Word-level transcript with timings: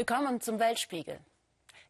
Willkommen 0.00 0.40
zum 0.40 0.58
Weltspiegel. 0.58 1.20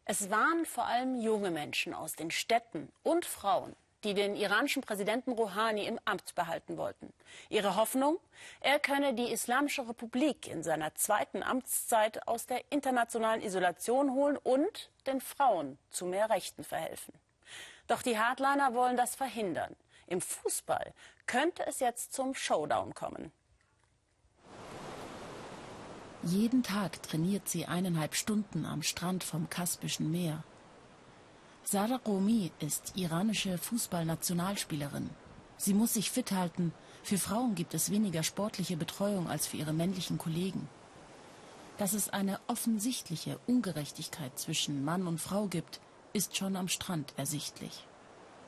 Es 0.03 0.29
waren 0.29 0.65
vor 0.65 0.85
allem 0.85 1.21
junge 1.21 1.49
Menschen 1.49 1.93
aus 1.93 2.11
den 2.11 2.29
Städten 2.29 2.91
und 3.03 3.23
Frauen, 3.25 3.73
die 4.03 4.13
den 4.13 4.35
iranischen 4.35 4.81
Präsidenten 4.81 5.31
Rouhani 5.31 5.85
im 5.85 5.97
Amt 6.03 6.35
behalten 6.35 6.75
wollten. 6.75 7.13
Ihre 7.47 7.77
Hoffnung, 7.77 8.19
er 8.59 8.79
könne 8.79 9.13
die 9.13 9.31
Islamische 9.31 9.87
Republik 9.87 10.49
in 10.49 10.61
seiner 10.61 10.93
zweiten 10.95 11.41
Amtszeit 11.41 12.27
aus 12.27 12.47
der 12.47 12.69
internationalen 12.69 13.41
Isolation 13.41 14.11
holen 14.11 14.35
und 14.35 14.91
den 15.07 15.21
Frauen 15.21 15.77
zu 15.89 16.05
mehr 16.05 16.29
Rechten 16.29 16.65
verhelfen. 16.65 17.13
Doch 17.87 18.01
die 18.01 18.19
Hardliner 18.19 18.73
wollen 18.73 18.97
das 18.97 19.15
verhindern. 19.15 19.73
Im 20.07 20.19
Fußball 20.19 20.93
könnte 21.27 21.65
es 21.65 21.79
jetzt 21.79 22.11
zum 22.11 22.35
Showdown 22.35 22.93
kommen. 22.93 23.31
Jeden 26.23 26.61
Tag 26.61 27.01
trainiert 27.01 27.49
sie 27.49 27.65
eineinhalb 27.65 28.13
Stunden 28.13 28.65
am 28.65 28.83
Strand 28.83 29.23
vom 29.23 29.49
Kaspischen 29.49 30.11
Meer. 30.11 30.43
Sarah 31.63 31.99
Romi 32.05 32.51
ist 32.59 32.93
iranische 32.95 33.57
Fußballnationalspielerin. 33.57 35.09
Sie 35.57 35.73
muss 35.73 35.93
sich 35.93 36.11
fit 36.11 36.31
halten. 36.31 36.73
Für 37.01 37.17
Frauen 37.17 37.55
gibt 37.55 37.73
es 37.73 37.89
weniger 37.89 38.21
sportliche 38.21 38.77
Betreuung 38.77 39.29
als 39.29 39.47
für 39.47 39.57
ihre 39.57 39.73
männlichen 39.73 40.19
Kollegen. 40.19 40.69
Dass 41.79 41.93
es 41.93 42.09
eine 42.09 42.39
offensichtliche 42.45 43.39
Ungerechtigkeit 43.47 44.37
zwischen 44.37 44.85
Mann 44.85 45.07
und 45.07 45.19
Frau 45.19 45.47
gibt, 45.47 45.79
ist 46.13 46.37
schon 46.37 46.55
am 46.55 46.67
Strand 46.67 47.13
ersichtlich. 47.17 47.87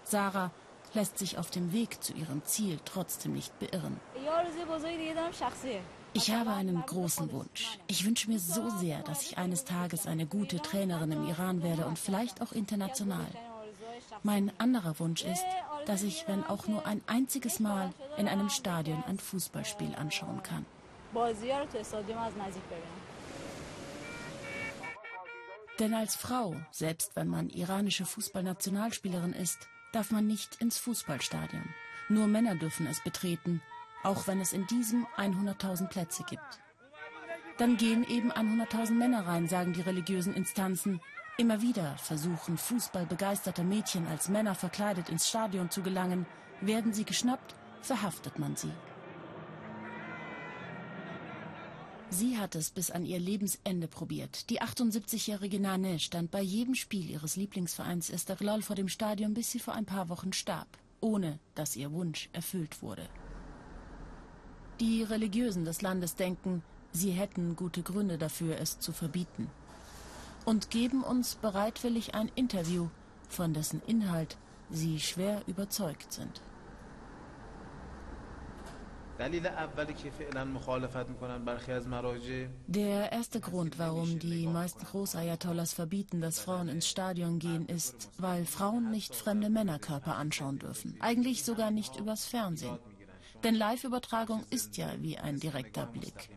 Sarah 0.03 0.51
lässt 0.93 1.17
sich 1.17 1.39
auf 1.39 1.49
dem 1.49 1.71
Weg 1.71 2.03
zu 2.03 2.13
ihrem 2.13 2.43
Ziel 2.45 2.79
trotzdem 2.85 3.33
nicht 3.33 3.57
beirren. 3.57 3.99
Ich 6.15 6.31
habe 6.31 6.51
einen 6.51 6.85
großen 6.85 7.31
Wunsch. 7.31 7.79
Ich 7.87 8.05
wünsche 8.05 8.29
mir 8.29 8.39
so 8.39 8.69
sehr, 8.69 9.01
dass 9.01 9.23
ich 9.23 9.37
eines 9.39 9.65
Tages 9.65 10.05
eine 10.05 10.27
gute 10.27 10.59
Trainerin 10.59 11.11
im 11.11 11.27
Iran 11.27 11.63
werde 11.63 11.87
und 11.87 11.97
vielleicht 11.97 12.41
auch 12.41 12.51
international. 12.51 13.27
Mein 14.21 14.51
anderer 14.59 14.99
Wunsch 14.99 15.23
ist, 15.23 15.43
dass 15.87 16.03
ich, 16.03 16.25
wenn 16.27 16.43
auch 16.43 16.67
nur 16.67 16.85
ein 16.85 17.01
einziges 17.07 17.59
Mal, 17.59 17.91
in 18.17 18.27
einem 18.27 18.49
Stadion 18.49 19.03
ein 19.05 19.17
Fußballspiel 19.17 19.95
anschauen 19.95 20.43
kann. 20.43 20.65
Denn 25.79 25.93
als 25.95 26.15
Frau, 26.15 26.55
selbst 26.69 27.15
wenn 27.15 27.27
man 27.27 27.49
iranische 27.49 28.05
Fußballnationalspielerin 28.05 29.33
ist, 29.33 29.67
darf 29.91 30.11
man 30.11 30.27
nicht 30.27 30.61
ins 30.61 30.77
Fußballstadion. 30.77 31.73
Nur 32.09 32.27
Männer 32.27 32.55
dürfen 32.55 32.85
es 32.85 33.01
betreten, 33.01 33.61
auch 34.03 34.27
wenn 34.27 34.39
es 34.39 34.53
in 34.53 34.67
diesem 34.67 35.05
100.000 35.17 35.87
Plätze 35.87 36.23
gibt. 36.23 36.59
Dann 37.57 37.77
gehen 37.77 38.03
eben 38.07 38.31
100.000 38.31 38.93
Männer 38.93 39.27
rein, 39.27 39.47
sagen 39.47 39.73
die 39.73 39.81
religiösen 39.81 40.33
Instanzen. 40.33 41.01
Immer 41.37 41.61
wieder 41.61 41.97
versuchen 41.97 42.57
fußballbegeisterte 42.57 43.63
Mädchen 43.63 44.07
als 44.07 44.29
Männer 44.29 44.55
verkleidet 44.55 45.09
ins 45.09 45.29
Stadion 45.29 45.69
zu 45.69 45.81
gelangen. 45.81 46.25
Werden 46.61 46.93
sie 46.93 47.05
geschnappt, 47.05 47.55
verhaftet 47.81 48.39
man 48.39 48.55
sie. 48.55 48.71
Sie 52.09 52.37
hat 52.37 52.53
es 52.53 52.69
bis 52.69 52.91
an 52.91 53.05
ihr 53.05 53.19
Lebensende 53.19 53.87
probiert. 53.87 54.51
Die 54.51 54.61
78-jährige 54.61 55.59
Nane 55.59 55.97
stand 55.97 56.29
bei 56.29 56.41
jedem 56.41 56.75
Spiel 56.75 57.09
ihres 57.09 57.35
Lieblingsvereins 57.37 58.11
Esteghlal 58.11 58.61
vor 58.61 58.75
dem 58.75 58.87
Stadion, 58.87 59.33
bis 59.33 59.49
sie 59.49 59.59
vor 59.59 59.73
ein 59.73 59.85
paar 59.85 60.09
Wochen 60.09 60.31
starb, 60.31 60.67
ohne 61.01 61.39
dass 61.55 61.75
ihr 61.75 61.91
Wunsch 61.91 62.29
erfüllt 62.31 62.83
wurde. 62.83 63.09
Die 64.83 65.01
Religiösen 65.01 65.63
des 65.63 65.81
Landes 65.81 66.15
denken, 66.15 66.61
sie 66.91 67.11
hätten 67.11 67.55
gute 67.55 67.83
Gründe 67.83 68.17
dafür, 68.17 68.57
es 68.59 68.79
zu 68.79 68.91
verbieten. 68.91 69.49
Und 70.43 70.71
geben 70.71 71.05
uns 71.05 71.35
bereitwillig 71.35 72.15
ein 72.15 72.29
Interview, 72.35 72.89
von 73.29 73.53
dessen 73.53 73.81
Inhalt 73.87 74.35
sie 74.69 74.99
schwer 74.99 75.41
überzeugt 75.47 76.11
sind. 76.11 76.41
Der 82.67 83.11
erste 83.13 83.39
Grund, 83.39 83.79
warum 83.79 84.19
die 84.19 84.47
meisten 84.47 84.83
Großayatollahs 84.85 85.71
verbieten, 85.71 86.19
dass 86.19 86.39
Frauen 86.39 86.67
ins 86.67 86.89
Stadion 86.89 87.39
gehen, 87.39 87.67
ist, 87.67 88.09
weil 88.17 88.45
Frauen 88.45 88.91
nicht 88.91 89.15
fremde 89.15 89.49
Männerkörper 89.49 90.17
anschauen 90.17 90.59
dürfen. 90.59 90.97
Eigentlich 90.99 91.45
sogar 91.45 91.71
nicht 91.71 91.95
übers 91.95 92.25
Fernsehen. 92.25 92.79
Denn 93.44 93.54
Live-Übertragung 93.54 94.44
ist 94.50 94.76
ja 94.76 94.90
wie 95.00 95.18
ein 95.18 95.38
direkter 95.40 95.86
Blick. 95.86 96.30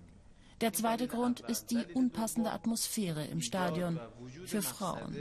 Der 0.62 0.74
zweite 0.74 1.08
Grund 1.08 1.40
ist 1.40 1.72
die 1.72 1.84
unpassende 1.94 2.52
Atmosphäre 2.52 3.26
im 3.26 3.42
Stadion 3.42 4.00
für 4.46 4.62
Frauen. 4.62 5.16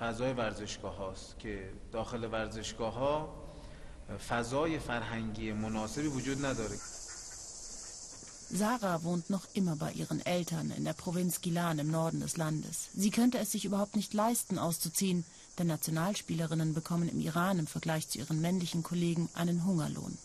فضای 0.00 0.32
ورزشگاه 0.32 0.96
هاست 0.96 1.38
که 1.38 1.72
داخل 1.92 2.24
ورزشگاه 2.24 2.94
ها 2.94 3.34
فضای 4.28 4.78
فرهنگی 4.78 5.52
مناسبی 5.52 6.06
وجود 6.06 6.46
نداره. 6.46 6.76
Sarah 8.52 9.04
wohnt 9.04 9.30
noch 9.30 9.46
immer 9.54 9.76
bei 9.76 9.92
ihren 9.92 10.24
Eltern 10.26 10.72
in 10.76 10.84
der 10.84 10.92
Provinz 10.92 11.40
Gilan 11.40 11.78
im 11.78 11.90
Norden 11.90 12.18
des 12.18 12.36
Landes. 12.36 12.88
Sie 12.94 13.12
könnte 13.12 13.38
es 13.38 13.52
sich 13.52 13.64
überhaupt 13.64 13.94
nicht 13.94 14.12
leisten, 14.12 14.58
auszuziehen, 14.58 15.24
denn 15.57 15.67
Nationalspielerinnen 15.67 16.73
bekommen 16.73 17.09
im 17.09 17.19
Iran 17.19 17.59
im 17.59 17.67
Vergleich 17.67 18.07
zu 18.09 18.19
ihren 18.19 18.41
männlichen 18.41 18.83
Kollegen 18.83 19.29
einen 19.33 19.65
Hungerlohn. 19.65 20.17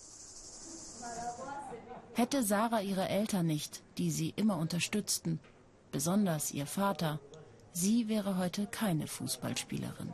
Hätte 2.14 2.42
Sarah 2.42 2.80
ihre 2.80 3.08
Eltern 3.08 3.46
nicht, 3.46 3.82
die 3.98 4.10
sie 4.10 4.32
immer 4.36 4.58
unterstützten, 4.58 5.41
besonders 5.92 6.52
ihr 6.52 6.66
Vater, 6.66 7.20
sie 7.72 8.08
wäre 8.08 8.36
heute 8.36 8.66
keine 8.66 9.06
Fußballspielerin. 9.06 10.12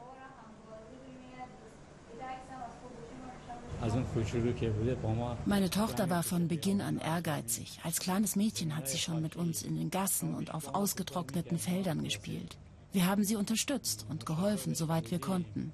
Meine 5.44 5.71
Tochter 5.71 6.09
war 6.09 6.22
von 6.22 6.48
Beginn 6.48 6.81
an 6.81 6.98
ehrgeizig. 6.98 7.78
Als 7.83 8.00
kleines 8.00 8.37
Mädchen 8.37 8.75
hat 8.77 8.88
sie 8.88 8.98
schon 8.98 9.22
mit 9.22 9.37
uns 9.37 9.62
in 9.62 9.77
den 9.77 9.91
Gassen 9.91 10.34
und 10.34 10.54
auf 10.54 10.75
ausgetrockneten 10.75 11.59
Feldern 11.59 12.03
gespielt. 12.03 12.56
Wir 12.97 13.05
haben 13.05 13.25
sie 13.25 13.37
unterstützt 13.37 14.07
und 14.09 14.25
geholfen, 14.25 14.75
soweit 14.75 15.11
wir 15.11 15.19
konnten. 15.19 15.71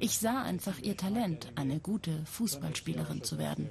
Ich 0.00 0.18
sah 0.18 0.42
einfach 0.42 0.78
ihr 0.80 0.98
Talent, 0.98 1.50
eine 1.54 1.80
gute 1.80 2.22
Fußballspielerin 2.26 3.22
zu 3.24 3.38
werden. 3.38 3.70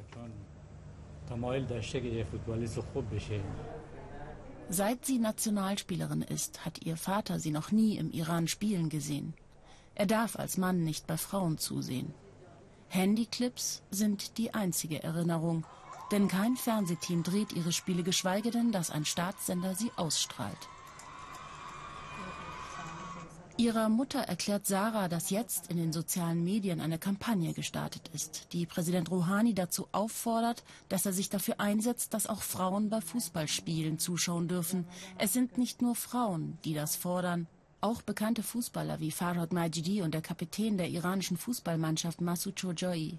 Seit 4.69 5.05
sie 5.05 5.19
Nationalspielerin 5.19 6.23
ist, 6.23 6.65
hat 6.65 6.83
ihr 6.83 6.97
Vater 6.97 7.39
sie 7.39 7.51
noch 7.51 7.71
nie 7.71 7.97
im 7.97 8.09
Iran 8.09 8.47
spielen 8.47 8.89
gesehen. 8.89 9.35
Er 9.93 10.07
darf 10.07 10.35
als 10.35 10.57
Mann 10.57 10.83
nicht 10.83 11.05
bei 11.05 11.17
Frauen 11.17 11.59
zusehen. 11.59 12.15
Handyclips 12.87 13.83
sind 13.91 14.39
die 14.39 14.55
einzige 14.55 15.03
Erinnerung, 15.03 15.67
denn 16.11 16.27
kein 16.27 16.55
Fernsehteam 16.55 17.21
dreht 17.21 17.53
ihre 17.53 17.73
Spiele, 17.73 18.01
geschweige 18.01 18.49
denn, 18.49 18.71
dass 18.71 18.89
ein 18.89 19.05
Staatssender 19.05 19.75
sie 19.75 19.91
ausstrahlt. 19.97 20.67
Ihrer 23.59 23.89
Mutter 23.89 24.19
erklärt 24.19 24.67
Sarah, 24.67 25.07
dass 25.07 25.31
jetzt 25.31 25.71
in 25.71 25.77
den 25.77 25.91
sozialen 25.91 26.43
Medien 26.43 26.79
eine 26.79 26.99
Kampagne 26.99 27.53
gestartet 27.53 28.07
ist, 28.13 28.49
die 28.53 28.67
Präsident 28.67 29.09
Rouhani 29.09 29.55
dazu 29.55 29.87
auffordert, 29.91 30.63
dass 30.89 31.07
er 31.07 31.13
sich 31.13 31.31
dafür 31.31 31.59
einsetzt, 31.59 32.13
dass 32.13 32.27
auch 32.27 32.43
Frauen 32.43 32.91
bei 32.91 33.01
Fußballspielen 33.01 33.97
zuschauen 33.97 34.47
dürfen. 34.47 34.85
Es 35.17 35.33
sind 35.33 35.57
nicht 35.57 35.81
nur 35.81 35.95
Frauen, 35.95 36.59
die 36.65 36.75
das 36.75 36.95
fordern, 36.95 37.47
auch 37.81 38.03
bekannte 38.03 38.43
Fußballer 38.43 38.99
wie 38.99 39.09
Farhad 39.09 39.51
Majidi 39.51 40.03
und 40.03 40.13
der 40.13 40.21
Kapitän 40.21 40.77
der 40.77 40.89
iranischen 40.89 41.37
Fußballmannschaft 41.37 42.21
Masoud 42.21 42.61
Chojoi. 42.61 43.17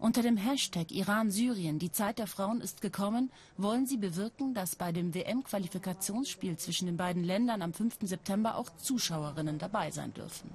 Unter 0.00 0.22
dem 0.22 0.38
Hashtag 0.38 0.92
Iran-Syrien, 0.92 1.78
die 1.78 1.92
Zeit 1.92 2.18
der 2.18 2.26
Frauen 2.26 2.62
ist 2.62 2.80
gekommen, 2.80 3.30
wollen 3.58 3.84
sie 3.84 3.98
bewirken, 3.98 4.54
dass 4.54 4.74
bei 4.74 4.92
dem 4.92 5.14
WM-Qualifikationsspiel 5.14 6.56
zwischen 6.56 6.86
den 6.86 6.96
beiden 6.96 7.22
Ländern 7.22 7.60
am 7.60 7.74
5. 7.74 7.98
September 8.04 8.56
auch 8.56 8.70
Zuschauerinnen 8.78 9.58
dabei 9.58 9.90
sein 9.90 10.14
dürfen. 10.14 10.50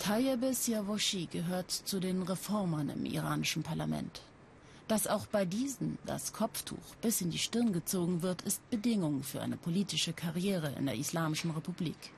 Tayyip 0.00 0.52
Siavoshi 0.52 1.26
gehört 1.26 1.70
zu 1.70 2.00
den 2.00 2.22
Reformern 2.22 2.88
im 2.88 3.04
iranischen 3.04 3.62
Parlament. 3.62 4.22
Dass 4.88 5.06
auch 5.06 5.26
bei 5.26 5.44
diesen 5.44 5.98
das 6.04 6.32
Kopftuch 6.32 6.96
bis 7.00 7.20
in 7.20 7.30
die 7.30 7.38
Stirn 7.38 7.72
gezogen 7.72 8.22
wird, 8.22 8.42
ist 8.42 8.68
Bedingung 8.70 9.22
für 9.22 9.40
eine 9.40 9.56
politische 9.56 10.12
Karriere 10.12 10.72
in 10.76 10.86
der 10.86 10.96
Islamischen 10.96 11.52
Republik. 11.52 12.10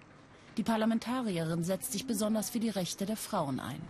Die 0.56 0.62
Parlamentarierin 0.62 1.64
setzt 1.64 1.92
sich 1.92 2.06
besonders 2.06 2.50
für 2.50 2.60
die 2.60 2.68
Rechte 2.68 3.06
der 3.06 3.16
Frauen 3.16 3.60
ein. 3.60 3.80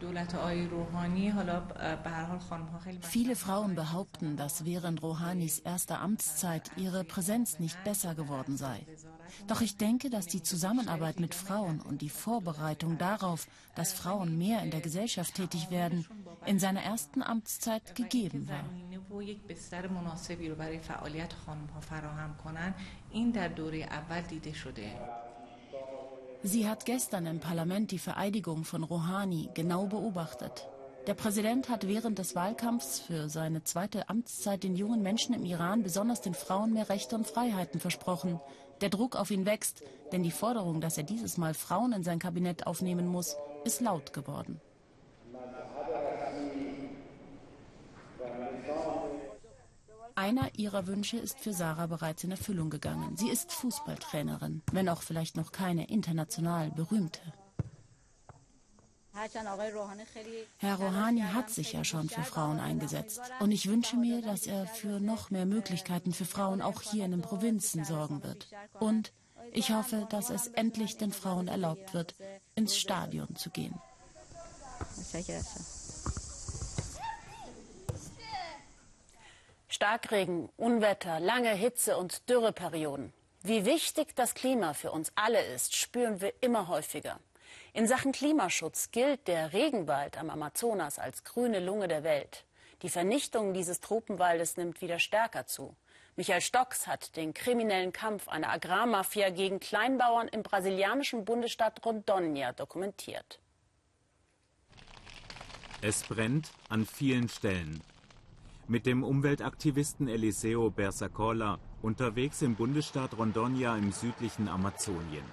Viele 3.01 3.37
Frauen 3.37 3.75
behaupten, 3.75 4.37
dass 4.37 4.65
während 4.65 5.03
Rouhanis 5.03 5.59
erster 5.61 6.01
Amtszeit 6.01 6.71
ihre 6.77 7.05
Präsenz 7.05 7.59
nicht 7.59 7.83
besser 7.85 8.15
geworden 8.15 8.57
sei. 8.57 8.87
Doch 9.47 9.61
ich 9.61 9.77
denke, 9.77 10.11
dass 10.11 10.27
die 10.27 10.43
Zusammenarbeit 10.43 11.21
mit 11.21 11.35
Frauen 11.35 11.81
und 11.81 12.03
die 12.03 12.11
Vorbereitung 12.11 12.99
darauf, 12.99 13.47
dass 13.75 13.93
Frauen 13.93 14.37
mehr 14.37 14.63
in 14.63 14.71
der 14.71 14.81
Gesellschaft 14.81 15.35
tätig 15.35 15.71
werden, 15.71 16.07
in 16.47 16.59
seiner 16.59 16.83
ersten 16.83 17.23
Amtszeit 17.23 17.95
gegeben 17.95 18.49
war. 18.49 18.65
Sie 26.43 26.67
hat 26.67 26.87
gestern 26.87 27.27
im 27.27 27.39
Parlament 27.39 27.91
die 27.91 27.99
Vereidigung 27.99 28.65
von 28.65 28.83
Rouhani 28.83 29.51
genau 29.53 29.87
beobachtet. 29.87 30.69
Der 31.07 31.13
Präsident 31.13 31.69
hat 31.69 31.87
während 31.87 32.19
des 32.19 32.35
Wahlkampfs 32.35 33.01
für 33.01 33.29
seine 33.29 33.63
zweite 33.65 34.09
Amtszeit 34.09 34.63
den 34.63 34.75
jungen 34.75 35.03
Menschen 35.03 35.35
im 35.35 35.45
Iran, 35.45 35.83
besonders 35.83 36.23
den 36.23 36.33
Frauen, 36.33 36.73
mehr 36.73 36.89
Rechte 36.89 37.15
und 37.15 37.27
Freiheiten 37.27 37.79
versprochen. 37.79 38.41
Der 38.81 38.89
Druck 38.89 39.17
auf 39.17 39.31
ihn 39.31 39.45
wächst, 39.45 39.83
denn 40.13 40.23
die 40.23 40.31
Forderung, 40.31 40.81
dass 40.81 40.97
er 40.97 41.05
dieses 41.05 41.37
Mal 41.37 41.53
Frauen 41.53 41.93
in 41.93 42.05
sein 42.05 42.19
Kabinett 42.19 42.67
aufnehmen 42.67 43.07
muss, 43.07 43.37
ist 43.65 43.83
laut 43.83 44.15
geworden. 44.15 44.63
Einer 50.21 50.55
ihrer 50.55 50.87
Wünsche 50.87 51.17
ist 51.17 51.39
für 51.39 51.55
Sarah 51.55 51.87
bereits 51.87 52.25
in 52.25 52.31
Erfüllung 52.31 52.69
gegangen. 52.69 53.17
Sie 53.17 53.31
ist 53.31 53.53
Fußballtrainerin, 53.53 54.61
wenn 54.71 54.91
auch 54.91 55.01
vielleicht 55.01 55.35
noch 55.35 55.51
keine 55.51 55.89
international 55.89 56.71
berühmte. 56.73 57.23
Herr 60.59 60.75
Rouhani 60.75 61.23
hat 61.23 61.49
sich 61.49 61.73
ja 61.73 61.85
schon 61.85 62.11
für 62.11 62.23
Frauen 62.23 62.61
eingesetzt. 62.61 63.23
Und 63.41 63.51
ich 63.51 63.67
wünsche 63.67 63.97
mir, 63.97 64.21
dass 64.21 64.47
er 64.47 64.67
für 64.67 65.01
noch 65.01 65.31
mehr 65.31 65.47
Möglichkeiten 65.47 66.13
für 66.13 66.27
Frauen 66.27 66.61
auch 66.61 66.83
hier 66.83 67.07
in 67.07 67.13
den 67.13 67.23
Provinzen 67.23 67.87
sorgen 67.87 68.23
wird. 68.23 68.47
Und 68.79 69.15
ich 69.53 69.73
hoffe, 69.73 70.07
dass 70.11 70.29
es 70.29 70.49
endlich 70.49 70.99
den 70.99 71.13
Frauen 71.13 71.49
erlaubt 71.49 71.95
wird, 71.95 72.15
ins 72.55 72.77
Stadion 72.77 73.37
zu 73.37 73.49
gehen. 73.49 73.75
Starkregen, 79.73 80.49
Unwetter, 80.57 81.21
lange 81.21 81.55
Hitze 81.55 81.97
und 81.97 82.29
Dürreperioden. 82.29 83.13
Wie 83.45 83.65
wichtig 83.65 84.17
das 84.17 84.35
Klima 84.35 84.75
für 84.75 84.91
uns 84.91 85.13
alle 85.15 85.41
ist, 85.43 85.77
spüren 85.77 86.21
wir 86.21 86.35
immer 86.41 86.67
häufiger. 86.67 87.21
In 87.73 87.87
Sachen 87.87 88.11
Klimaschutz 88.11 88.91
gilt 88.91 89.29
der 89.29 89.53
Regenwald 89.53 90.19
am 90.19 90.29
Amazonas 90.29 90.99
als 90.99 91.23
grüne 91.23 91.61
Lunge 91.61 91.87
der 91.87 92.03
Welt. 92.03 92.45
Die 92.83 92.89
Vernichtung 92.89 93.55
dieses 93.55 93.79
Tropenwaldes 93.79 94.57
nimmt 94.57 94.81
wieder 94.81 94.99
stärker 94.99 95.47
zu. 95.47 95.77
Michael 96.17 96.41
Stocks 96.41 96.89
hat 96.89 97.15
den 97.15 97.33
kriminellen 97.33 97.93
Kampf 97.93 98.27
einer 98.27 98.51
Agrarmafia 98.51 99.31
gegen 99.31 99.61
Kleinbauern 99.61 100.27
im 100.27 100.43
brasilianischen 100.43 101.25
Bundesstaat 101.25 101.81
Rondônia 101.83 102.53
dokumentiert. 102.53 103.39
Es 105.81 106.03
brennt 106.03 106.51
an 106.69 106.85
vielen 106.87 107.29
Stellen 107.29 107.81
mit 108.71 108.87
dem 108.87 109.03
Umweltaktivisten 109.03 110.07
Eliseo 110.07 110.71
Bersacola 110.71 111.59
unterwegs 111.83 112.41
im 112.41 112.55
Bundesstaat 112.55 113.15
Rondônia 113.15 113.77
im 113.77 113.91
südlichen 113.91 114.47
Amazonien. 114.47 115.25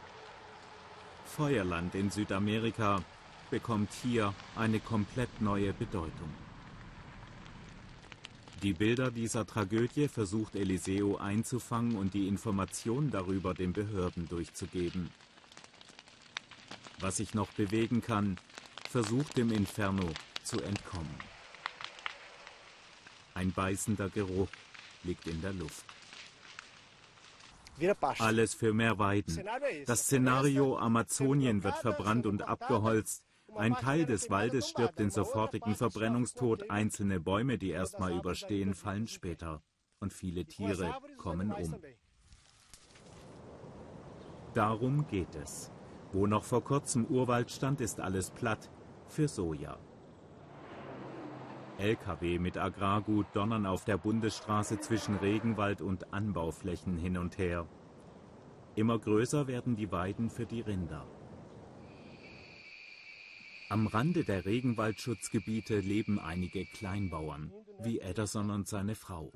Feuerland 1.23 1.93
in 1.93 2.09
Südamerika 2.09 3.03
bekommt 3.51 3.93
hier 4.01 4.33
eine 4.55 4.79
komplett 4.79 5.39
neue 5.39 5.71
Bedeutung. 5.71 6.33
Die 8.63 8.73
Bilder 8.73 9.11
dieser 9.11 9.45
Tragödie 9.45 10.07
versucht 10.07 10.55
Eliseo 10.55 11.17
einzufangen 11.17 11.95
und 11.95 12.15
die 12.15 12.27
Informationen 12.27 13.11
darüber 13.11 13.53
den 13.53 13.71
Behörden 13.71 14.27
durchzugeben. 14.27 15.11
Was 17.01 17.17
sich 17.17 17.35
noch 17.35 17.49
bewegen 17.49 18.01
kann, 18.01 18.37
versucht 18.89 19.37
dem 19.37 19.51
Inferno 19.51 20.09
zu 20.43 20.59
entkommen. 20.59 21.26
Ein 23.37 23.51
beißender 23.51 24.09
Geruch 24.09 24.49
liegt 25.03 25.27
in 25.27 25.39
der 25.41 25.53
Luft. 25.53 25.85
Alles 28.17 28.55
für 28.55 28.73
mehr 28.73 28.97
Weiden. 28.97 29.47
Das 29.85 30.05
Szenario 30.05 30.75
Amazonien 30.79 31.63
wird 31.63 31.77
verbrannt 31.77 32.25
und 32.25 32.41
abgeholzt. 32.41 33.23
Ein 33.55 33.75
Teil 33.75 34.07
des 34.07 34.31
Waldes 34.31 34.67
stirbt 34.67 34.97
den 34.97 35.11
sofortigen 35.11 35.75
Verbrennungstod. 35.75 36.71
Einzelne 36.71 37.19
Bäume, 37.19 37.59
die 37.59 37.69
erstmal 37.69 38.17
überstehen, 38.17 38.73
fallen 38.73 39.07
später. 39.07 39.61
Und 39.99 40.13
viele 40.13 40.45
Tiere 40.45 40.97
kommen 41.17 41.51
um. 41.51 41.75
Darum 44.55 45.05
geht 45.05 45.35
es. 45.35 45.69
Wo 46.11 46.25
noch 46.25 46.43
vor 46.43 46.63
kurzem 46.63 47.05
Urwald 47.05 47.51
stand, 47.51 47.81
ist 47.81 47.99
alles 47.99 48.31
platt 48.31 48.71
für 49.07 49.27
Soja. 49.27 49.77
Lkw 51.79 52.39
mit 52.39 52.57
Agrargut 52.57 53.27
donnern 53.33 53.65
auf 53.65 53.85
der 53.85 53.97
Bundesstraße 53.97 54.79
zwischen 54.79 55.15
Regenwald 55.15 55.81
und 55.81 56.13
Anbauflächen 56.13 56.97
hin 56.97 57.17
und 57.17 57.37
her. 57.37 57.67
Immer 58.75 58.97
größer 58.97 59.47
werden 59.47 59.75
die 59.75 59.91
Weiden 59.91 60.29
für 60.29 60.45
die 60.45 60.61
Rinder. 60.61 61.05
Am 63.69 63.85
Rande 63.87 64.23
der 64.23 64.45
Regenwaldschutzgebiete 64.45 65.79
leben 65.79 66.19
einige 66.19 66.65
Kleinbauern, 66.65 67.51
wie 67.79 67.99
Ederson 67.99 68.49
und 68.49 68.67
seine 68.67 68.95
Frau. 68.95 69.31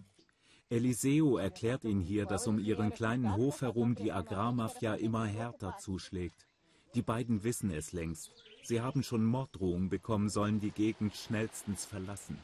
Eliseo 0.69 1.37
erklärt 1.37 1.83
ihnen 1.83 2.01
hier, 2.01 2.25
dass 2.25 2.47
um 2.47 2.57
ihren 2.57 2.93
kleinen 2.93 3.35
Hof 3.35 3.61
herum 3.61 3.93
die 3.93 4.11
Agrarmafia 4.11 4.95
immer 4.95 5.25
härter 5.25 5.77
zuschlägt. 5.77 6.47
Die 6.95 7.01
beiden 7.01 7.43
wissen 7.43 7.71
es 7.71 7.91
längst. 7.91 8.45
Sie 8.63 8.81
haben 8.81 9.03
schon 9.03 9.25
Morddrohungen 9.25 9.89
bekommen, 9.89 10.29
sollen 10.29 10.59
die 10.59 10.71
Gegend 10.71 11.15
schnellstens 11.15 11.85
verlassen. 11.85 12.37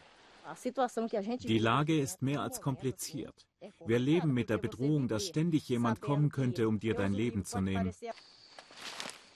Die 1.41 1.59
Lage 1.59 1.99
ist 1.99 2.21
mehr 2.21 2.41
als 2.41 2.61
kompliziert. 2.61 3.45
Wir 3.85 3.99
leben 3.99 4.33
mit 4.33 4.49
der 4.49 4.57
Bedrohung, 4.57 5.07
dass 5.07 5.27
ständig 5.27 5.67
jemand 5.67 5.99
kommen 5.99 6.29
könnte, 6.29 6.67
um 6.67 6.79
dir 6.79 6.93
dein 6.93 7.13
Leben 7.13 7.43
zu 7.43 7.59
nehmen. 7.59 7.93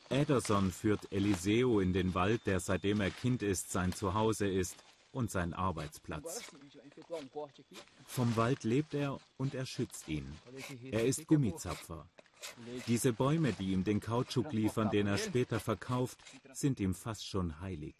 Ederson 0.09 0.71
führt 0.71 1.11
Eliseo 1.11 1.79
in 1.79 1.93
den 1.93 2.13
Wald, 2.13 2.45
der 2.45 2.59
seitdem 2.59 3.01
er 3.01 3.11
Kind 3.11 3.43
ist, 3.43 3.71
sein 3.71 3.93
Zuhause 3.93 4.47
ist 4.47 4.75
und 5.13 5.31
sein 5.31 5.53
Arbeitsplatz. 5.53 6.43
Vom 8.05 8.35
Wald 8.35 8.63
lebt 8.63 8.93
er 8.93 9.17
und 9.37 9.53
er 9.55 9.65
schützt 9.65 10.07
ihn. 10.07 10.27
Er 10.91 11.05
ist 11.05 11.27
Gummizapfer. 11.27 12.07
Diese 12.87 13.13
Bäume, 13.13 13.53
die 13.53 13.71
ihm 13.71 13.83
den 13.83 13.99
Kautschuk 13.99 14.51
liefern, 14.51 14.89
den 14.89 15.07
er 15.07 15.17
später 15.17 15.59
verkauft, 15.59 16.17
sind 16.53 16.79
ihm 16.79 16.93
fast 16.93 17.27
schon 17.27 17.59
heilig. 17.59 17.95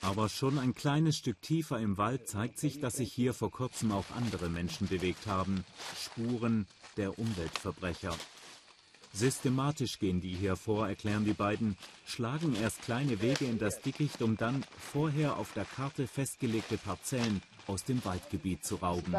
Aber 0.00 0.28
schon 0.28 0.58
ein 0.58 0.74
kleines 0.74 1.16
Stück 1.16 1.42
tiefer 1.42 1.78
im 1.80 1.98
Wald 1.98 2.28
zeigt 2.28 2.58
sich, 2.58 2.80
dass 2.80 2.94
sich 2.94 3.12
hier 3.12 3.34
vor 3.34 3.50
kurzem 3.50 3.92
auch 3.92 4.06
andere 4.16 4.48
Menschen 4.48 4.86
bewegt 4.86 5.26
haben. 5.26 5.64
Spuren 5.96 6.66
der 6.96 7.18
Umweltverbrecher. 7.18 8.16
Systematisch 9.12 9.98
gehen 9.98 10.20
die 10.20 10.34
hier 10.34 10.56
vor, 10.56 10.86
erklären 10.88 11.24
die 11.24 11.32
beiden, 11.32 11.76
schlagen 12.06 12.54
erst 12.54 12.82
kleine 12.82 13.20
Wege 13.20 13.46
in 13.46 13.58
das 13.58 13.80
Dickicht, 13.80 14.22
um 14.22 14.36
dann 14.36 14.64
vorher 14.92 15.36
auf 15.36 15.52
der 15.54 15.64
Karte 15.64 16.06
festgelegte 16.06 16.78
Parzellen 16.78 17.42
aus 17.66 17.84
dem 17.84 18.04
Waldgebiet 18.04 18.64
zu 18.64 18.76
rauben. 18.76 19.14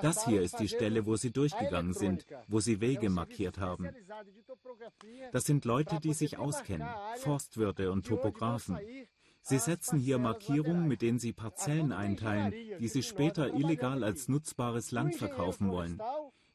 Das 0.00 0.24
hier 0.24 0.42
ist 0.42 0.58
die 0.58 0.68
Stelle, 0.68 1.06
wo 1.06 1.16
sie 1.16 1.30
durchgegangen 1.30 1.92
sind, 1.92 2.26
wo 2.48 2.60
sie 2.60 2.80
Wege 2.80 3.10
markiert 3.10 3.58
haben. 3.58 3.90
Das 5.32 5.44
sind 5.44 5.64
Leute, 5.64 6.00
die 6.00 6.14
sich 6.14 6.38
auskennen, 6.38 6.88
Forstwirte 7.16 7.92
und 7.92 8.06
Topografen. 8.06 8.78
Sie 9.42 9.58
setzen 9.58 9.98
hier 9.98 10.18
Markierungen, 10.18 10.86
mit 10.86 11.02
denen 11.02 11.18
sie 11.18 11.32
Parzellen 11.32 11.92
einteilen, 11.92 12.54
die 12.78 12.88
sie 12.88 13.02
später 13.02 13.52
illegal 13.54 14.04
als 14.04 14.28
nutzbares 14.28 14.92
Land 14.92 15.16
verkaufen 15.16 15.70
wollen. 15.70 16.00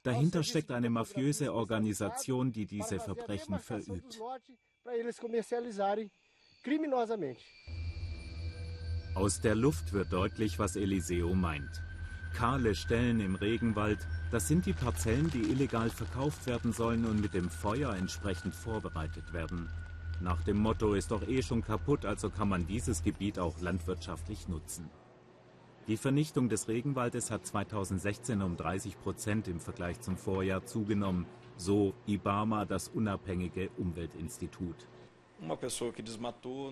Dahinter 0.04 0.44
steckt 0.44 0.72
eine 0.72 0.90
mafiöse 0.90 1.54
Organisation, 1.54 2.54
die 2.54 2.66
diese 2.66 3.00
Verbrechen 3.00 3.60
verübt. 3.60 4.22
Aus 9.16 9.42
der 9.42 9.56
Luft 9.56 9.94
wird 9.94 10.14
deutlich, 10.14 10.60
was 10.60 10.76
Eliseo 10.76 11.34
meint. 11.34 11.87
Kahle 12.38 12.76
Stellen 12.76 13.20
im 13.20 13.34
Regenwald, 13.34 13.98
das 14.30 14.48
sind 14.48 14.68
die 14.68 14.74
Parzellen, 14.74 15.32
die 15.32 15.50
illegal 15.52 15.90
verkauft 15.90 16.46
werden 16.46 16.72
sollen 16.72 17.04
und 17.06 17.20
mit 17.20 17.34
dem 17.34 17.50
Feuer 17.50 17.96
entsprechend 17.96 18.54
vorbereitet 18.54 19.34
werden. 19.34 19.68
Nach 20.22 20.44
dem 20.44 20.60
Motto 20.60 20.94
ist 20.94 21.10
doch 21.10 21.28
eh 21.28 21.42
schon 21.42 21.64
kaputt, 21.64 22.06
also 22.06 22.30
kann 22.30 22.48
man 22.48 22.68
dieses 22.68 23.02
Gebiet 23.02 23.40
auch 23.40 23.60
landwirtschaftlich 23.60 24.48
nutzen. 24.48 24.88
Die 25.88 25.98
Vernichtung 25.98 26.48
des 26.48 26.68
Regenwaldes 26.68 27.32
hat 27.32 27.44
2016 27.44 28.44
um 28.44 28.56
30 28.56 29.00
Prozent 29.00 29.48
im 29.48 29.60
Vergleich 29.60 30.00
zum 30.02 30.16
Vorjahr 30.16 30.64
zugenommen. 30.64 31.26
So 31.56 31.96
IBAMA, 32.06 32.66
das 32.66 32.88
unabhängige 32.90 33.72
Umweltinstitut. 33.80 34.88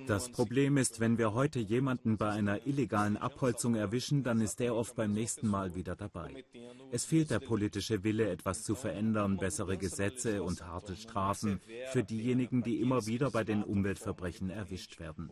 Das 0.08 0.30
Problem 0.30 0.78
ist, 0.78 1.00
wenn 1.00 1.18
wir 1.18 1.34
heute 1.34 1.60
jemanden 1.60 2.18
bei 2.18 2.30
einer 2.30 2.66
illegalen 2.66 3.16
Abholzung 3.16 3.76
erwischen, 3.76 4.24
dann 4.24 4.42
ist 4.42 4.60
der 4.60 4.76
oft 4.76 4.96
beim 4.96 5.12
nächsten 5.12 5.48
Mal 5.48 5.76
wieder 5.76 5.96
dabei. 5.96 6.44
Es 6.92 7.06
fehlt 7.06 7.30
der 7.30 7.40
politische 7.40 8.04
Wille, 8.04 8.30
etwas 8.30 8.64
zu 8.64 8.76
verändern, 8.76 9.38
bessere 9.38 9.78
Gesetze 9.78 10.42
und 10.42 10.66
harte 10.66 10.96
Strafen 10.96 11.62
für 11.92 12.04
diejenigen, 12.04 12.64
die 12.64 12.82
immer 12.82 13.06
wieder 13.06 13.30
bei 13.30 13.44
den 13.44 13.64
Umweltverbrechen 13.64 14.50
erwischt 14.50 15.00
werden. 15.00 15.30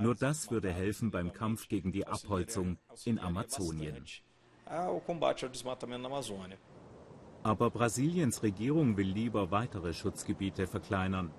Nur 0.00 0.14
das 0.14 0.50
würde 0.50 0.72
helfen 0.72 1.10
beim 1.10 1.32
Kampf 1.32 1.68
gegen 1.68 1.92
die 1.92 2.06
Abholzung 2.06 2.78
in 3.04 3.18
Amazonien. 3.18 4.04
Aber 7.42 7.70
Brasiliens 7.70 8.42
Regierung 8.42 8.96
will 8.96 9.08
lieber 9.08 9.50
weitere 9.50 9.92
Schutzgebiete 9.92 10.66
verkleinern. 10.66 11.30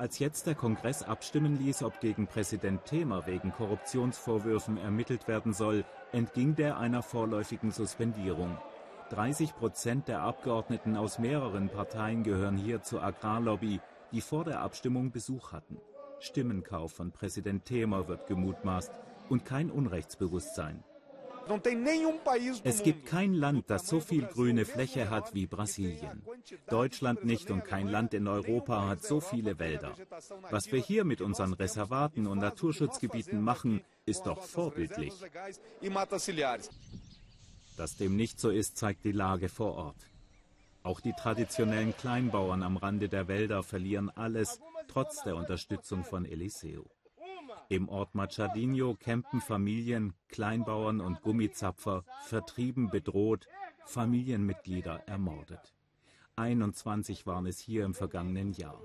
Als 0.00 0.18
jetzt 0.18 0.46
der 0.46 0.54
Kongress 0.54 1.02
abstimmen 1.02 1.58
ließ, 1.58 1.82
ob 1.82 2.00
gegen 2.00 2.26
Präsident 2.26 2.86
Temer 2.86 3.26
wegen 3.26 3.52
Korruptionsvorwürfen 3.52 4.78
ermittelt 4.78 5.28
werden 5.28 5.52
soll, 5.52 5.84
entging 6.10 6.54
der 6.54 6.78
einer 6.78 7.02
vorläufigen 7.02 7.70
Suspendierung. 7.70 8.56
30 9.10 9.54
Prozent 9.54 10.08
der 10.08 10.22
Abgeordneten 10.22 10.96
aus 10.96 11.18
mehreren 11.18 11.68
Parteien 11.68 12.22
gehören 12.22 12.56
hier 12.56 12.82
zur 12.82 13.02
Agrarlobby, 13.02 13.80
die 14.10 14.22
vor 14.22 14.44
der 14.44 14.60
Abstimmung 14.60 15.10
Besuch 15.10 15.52
hatten. 15.52 15.76
Stimmenkauf 16.18 16.92
von 16.92 17.12
Präsident 17.12 17.66
Temer 17.66 18.08
wird 18.08 18.26
gemutmaßt 18.26 18.92
und 19.28 19.44
kein 19.44 19.70
Unrechtsbewusstsein. 19.70 20.82
Es 22.64 22.82
gibt 22.82 23.06
kein 23.06 23.34
Land, 23.34 23.70
das 23.70 23.86
so 23.86 24.00
viel 24.00 24.26
grüne 24.26 24.64
Fläche 24.64 25.10
hat 25.10 25.34
wie 25.34 25.46
Brasilien. 25.46 26.22
Deutschland 26.68 27.24
nicht 27.24 27.50
und 27.50 27.64
kein 27.64 27.88
Land 27.88 28.14
in 28.14 28.28
Europa 28.28 28.86
hat 28.88 29.02
so 29.02 29.20
viele 29.20 29.58
Wälder. 29.58 29.96
Was 30.50 30.70
wir 30.70 30.80
hier 30.80 31.04
mit 31.04 31.20
unseren 31.20 31.52
Reservaten 31.52 32.26
und 32.26 32.38
Naturschutzgebieten 32.38 33.40
machen, 33.40 33.82
ist 34.06 34.26
doch 34.26 34.42
vorbildlich. 34.42 35.12
Dass 37.76 37.96
dem 37.96 38.16
nicht 38.16 38.38
so 38.38 38.50
ist, 38.50 38.76
zeigt 38.76 39.04
die 39.04 39.12
Lage 39.12 39.48
vor 39.48 39.74
Ort. 39.74 40.06
Auch 40.82 41.00
die 41.00 41.12
traditionellen 41.12 41.96
Kleinbauern 41.96 42.62
am 42.62 42.76
Rande 42.76 43.08
der 43.08 43.28
Wälder 43.28 43.62
verlieren 43.62 44.10
alles, 44.10 44.60
trotz 44.88 45.22
der 45.24 45.36
Unterstützung 45.36 46.04
von 46.04 46.24
Eliseo. 46.24 46.86
Im 47.70 47.88
Ort 47.88 48.16
Machadinho 48.16 48.96
campen 48.96 49.40
Familien, 49.40 50.12
Kleinbauern 50.26 51.00
und 51.00 51.22
Gummizapfer, 51.22 52.04
vertrieben, 52.24 52.90
bedroht, 52.90 53.46
Familienmitglieder 53.86 55.06
ermordet. 55.06 55.72
21 56.34 57.28
waren 57.28 57.46
es 57.46 57.60
hier 57.60 57.84
im 57.84 57.94
vergangenen 57.94 58.54
Jahr. 58.54 58.82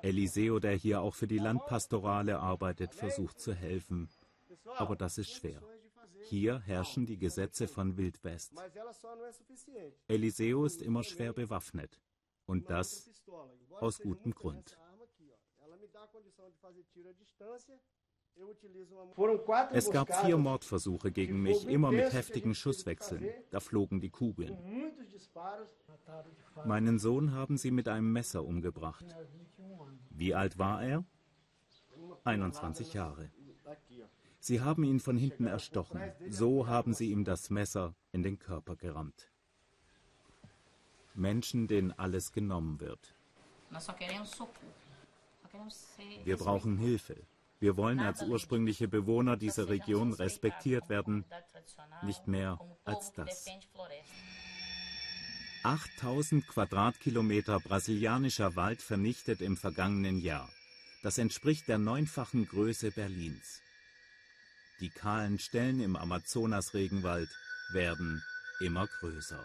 Eliseo, 0.00 0.60
der 0.60 0.72
hier 0.72 1.02
auch 1.02 1.14
für 1.14 1.26
die 1.26 1.36
Landpastorale 1.36 2.40
arbeitet, 2.40 2.94
versucht 2.94 3.38
zu 3.38 3.52
helfen. 3.52 4.08
Aber 4.78 4.96
das 4.96 5.18
ist 5.18 5.32
schwer. 5.32 5.60
Hier 6.22 6.60
herrschen 6.60 7.04
die 7.04 7.18
Gesetze 7.18 7.68
von 7.68 7.98
Wildwest. 7.98 8.54
Eliseo 10.08 10.64
ist 10.64 10.80
immer 10.80 11.02
schwer 11.02 11.34
bewaffnet. 11.34 12.00
Und 12.46 12.70
das 12.70 13.10
aus 13.78 13.98
gutem 13.98 14.32
Grund. 14.32 14.78
Es 19.72 19.90
gab 19.90 20.14
vier 20.24 20.36
Mordversuche 20.36 21.10
gegen 21.10 21.42
mich, 21.42 21.66
immer 21.66 21.90
mit 21.90 22.12
heftigen 22.12 22.54
Schusswechseln. 22.54 23.28
Da 23.50 23.60
flogen 23.60 24.00
die 24.00 24.10
Kugeln. 24.10 24.56
Meinen 26.64 26.98
Sohn 26.98 27.32
haben 27.32 27.56
sie 27.56 27.70
mit 27.70 27.88
einem 27.88 28.12
Messer 28.12 28.44
umgebracht. 28.44 29.04
Wie 30.10 30.34
alt 30.34 30.58
war 30.58 30.82
er? 30.82 31.04
21 32.24 32.94
Jahre. 32.94 33.30
Sie 34.38 34.60
haben 34.60 34.84
ihn 34.84 35.00
von 35.00 35.16
hinten 35.16 35.46
erstochen. 35.46 36.00
So 36.28 36.66
haben 36.66 36.94
sie 36.94 37.10
ihm 37.10 37.24
das 37.24 37.50
Messer 37.50 37.94
in 38.12 38.22
den 38.22 38.38
Körper 38.38 38.76
gerammt. 38.76 39.30
Menschen, 41.14 41.66
denen 41.66 41.92
alles 41.92 42.32
genommen 42.32 42.80
wird. 42.80 43.14
Wir 46.24 46.36
brauchen 46.36 46.76
Hilfe. 46.76 47.16
Wir 47.58 47.76
wollen 47.76 48.00
als 48.00 48.22
ursprüngliche 48.22 48.86
Bewohner 48.86 49.36
dieser 49.36 49.68
Region 49.68 50.12
respektiert 50.12 50.88
werden, 50.88 51.24
nicht 52.02 52.26
mehr 52.26 52.58
als 52.84 53.12
das. 53.12 53.46
8000 55.62 56.46
Quadratkilometer 56.46 57.58
brasilianischer 57.60 58.54
Wald 58.56 58.82
vernichtet 58.82 59.40
im 59.40 59.56
vergangenen 59.56 60.20
Jahr. 60.20 60.48
Das 61.02 61.18
entspricht 61.18 61.66
der 61.66 61.78
neunfachen 61.78 62.46
Größe 62.46 62.90
Berlins. 62.92 63.62
Die 64.80 64.90
kahlen 64.90 65.38
Stellen 65.38 65.80
im 65.80 65.96
Amazonas-Regenwald 65.96 67.30
werden 67.72 68.22
immer 68.60 68.86
größer. 68.86 69.44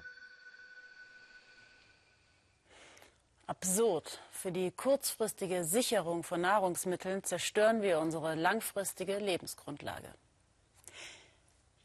Absurd. 3.64 4.20
Für 4.32 4.52
die 4.52 4.72
kurzfristige 4.72 5.64
Sicherung 5.64 6.24
von 6.24 6.42
Nahrungsmitteln 6.42 7.24
zerstören 7.24 7.84
wir 7.84 8.00
unsere 8.00 8.34
langfristige 8.34 9.20
Lebensgrundlage. 9.20 10.08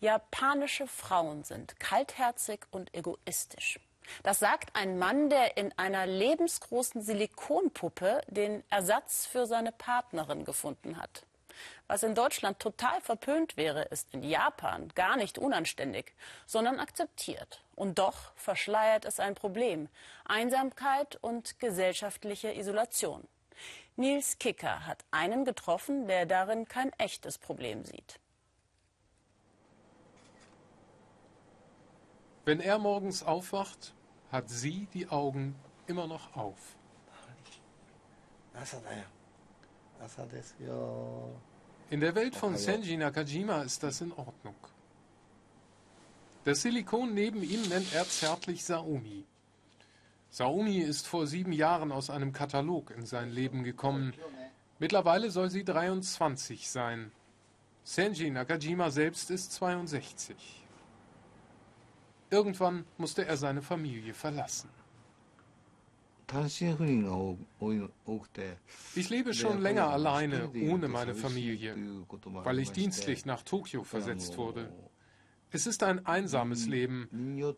Japanische 0.00 0.87
Frauen 0.87 1.45
sind 1.45 1.78
kaltherzig 1.78 2.61
und 2.71 2.95
egoistisch. 2.95 3.78
Das 4.23 4.38
sagt 4.38 4.75
ein 4.75 4.99
Mann, 4.99 5.28
der 5.28 5.59
in 5.59 5.71
einer 5.76 6.06
lebensgroßen 6.06 7.02
Silikonpuppe 7.02 8.23
den 8.28 8.64
Ersatz 8.71 9.26
für 9.26 9.45
seine 9.45 9.71
Partnerin 9.71 10.47
gefunden 10.47 10.97
hat. 10.97 11.26
Was 11.88 12.02
in 12.02 12.14
Deutschland 12.14 12.59
total 12.59 13.02
verpönt 13.02 13.59
wäre, 13.59 13.83
ist 13.83 14.09
in 14.14 14.23
Japan 14.23 14.90
gar 14.95 15.18
nicht 15.18 15.37
unanständig, 15.37 16.14
sondern 16.47 16.80
akzeptiert. 16.80 17.61
Und 17.76 17.99
doch 17.99 18.33
verschleiert 18.35 19.04
es 19.04 19.21
ein 19.21 19.35
Problem. 19.35 19.88
Einsamkeit 20.25 21.16
und 21.21 21.61
gesellschaftliche 21.61 22.52
Isolation. 22.52 23.23
Nils 23.97 24.38
Kicker 24.38 24.87
hat 24.87 25.04
einen 25.11 25.45
getroffen, 25.45 26.06
der 26.06 26.26
darin 26.26 26.66
kein 26.66 26.92
echtes 26.95 27.38
Problem 27.38 27.85
sieht. 27.85 28.18
Wenn 32.45 32.61
er 32.61 32.78
morgens 32.78 33.23
aufwacht, 33.23 33.95
hat 34.33 34.49
sie 34.49 34.88
die 34.95 35.09
Augen 35.09 35.54
immer 35.87 36.06
noch 36.06 36.35
auf. 36.37 36.76
In 41.90 42.00
der 42.00 42.14
Welt 42.14 42.37
von 42.37 42.56
Senji 42.56 42.97
Nakajima 42.97 43.62
ist 43.62 43.83
das 43.83 44.00
in 44.00 44.12
Ordnung. 44.12 44.56
Das 46.46 46.62
Silikon 46.62 47.12
neben 47.12 47.42
ihm 47.42 47.60
nennt 47.62 47.92
er 47.92 48.08
zärtlich 48.08 48.64
Saomi. 48.64 49.24
Saomi 50.30 50.78
ist 50.78 51.08
vor 51.08 51.26
sieben 51.26 51.50
Jahren 51.50 51.90
aus 51.90 52.08
einem 52.08 52.32
Katalog 52.32 52.92
in 52.92 53.04
sein 53.04 53.30
Leben 53.30 53.64
gekommen. 53.64 54.14
Mittlerweile 54.78 55.32
soll 55.32 55.50
sie 55.50 55.64
23 55.64 56.70
sein. 56.70 57.10
Senji 57.82 58.30
Nakajima 58.30 58.92
selbst 58.92 59.32
ist 59.32 59.54
62. 59.54 60.36
Irgendwann 62.30 62.84
musste 62.96 63.26
er 63.26 63.36
seine 63.36 63.60
Familie 63.60 64.14
verlassen. 64.14 64.70
Ich 68.94 69.10
lebe 69.10 69.34
schon 69.34 69.60
länger 69.60 69.88
alleine, 69.88 70.48
ohne 70.70 70.86
meine 70.86 71.16
Familie, 71.16 71.76
weil 72.44 72.60
ich 72.60 72.70
dienstlich 72.70 73.26
nach 73.26 73.42
Tokio 73.42 73.82
versetzt 73.82 74.36
wurde. 74.36 74.72
Es 75.52 75.66
ist 75.66 75.82
ein 75.82 76.04
einsames 76.06 76.66
Leben. 76.66 77.08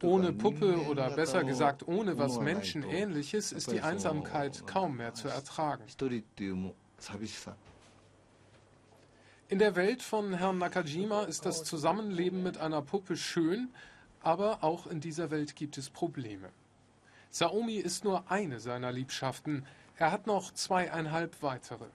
Ohne 0.03 0.33
Puppe 0.33 0.77
oder 0.89 1.11
besser 1.11 1.43
gesagt 1.45 1.87
ohne 1.89 2.19
was 2.19 2.39
Menschenähnliches 2.39 3.53
ist 3.53 3.71
die 3.73 3.81
Einsamkeit 3.81 4.67
kaum 4.67 4.97
mehr 4.99 5.15
zu 5.15 5.29
ertragen. 5.29 5.85
In 9.51 9.59
der 9.59 9.77
Welt 9.77 10.03
von 10.03 10.35
Herrn 10.35 10.59
Nakajima 10.59 11.23
ist 11.23 11.47
das 11.47 11.65
Zusammenleben 11.65 12.43
mit 12.43 12.59
einer 12.59 12.83
Puppe 12.83 13.17
schön, 13.17 13.71
aber 14.21 14.63
auch 14.63 14.87
in 14.87 15.01
dieser 15.01 15.31
Welt 15.31 15.57
gibt 15.57 15.79
es 15.79 15.89
Probleme. 15.89 16.51
Saomi 17.31 17.77
ist 17.77 18.05
nur 18.05 18.31
eine 18.31 18.61
seiner 18.61 18.93
Liebschaften. 18.93 19.65
Er 19.97 20.13
hat 20.13 20.27
noch 20.27 20.53
zweieinhalb 20.53 21.43
weitere. 21.43 21.87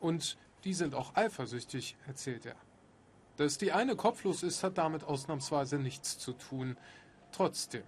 Und 0.00 0.38
die 0.64 0.72
sind 0.72 0.94
auch 0.94 1.14
eifersüchtig, 1.14 1.96
erzählt 2.06 2.46
er. 2.46 2.56
Dass 3.36 3.58
die 3.58 3.72
eine 3.72 3.96
kopflos 3.96 4.42
ist, 4.42 4.62
hat 4.62 4.78
damit 4.78 5.04
ausnahmsweise 5.04 5.78
nichts 5.78 6.18
zu 6.18 6.32
tun. 6.32 6.76
Trotzdem. 7.32 7.82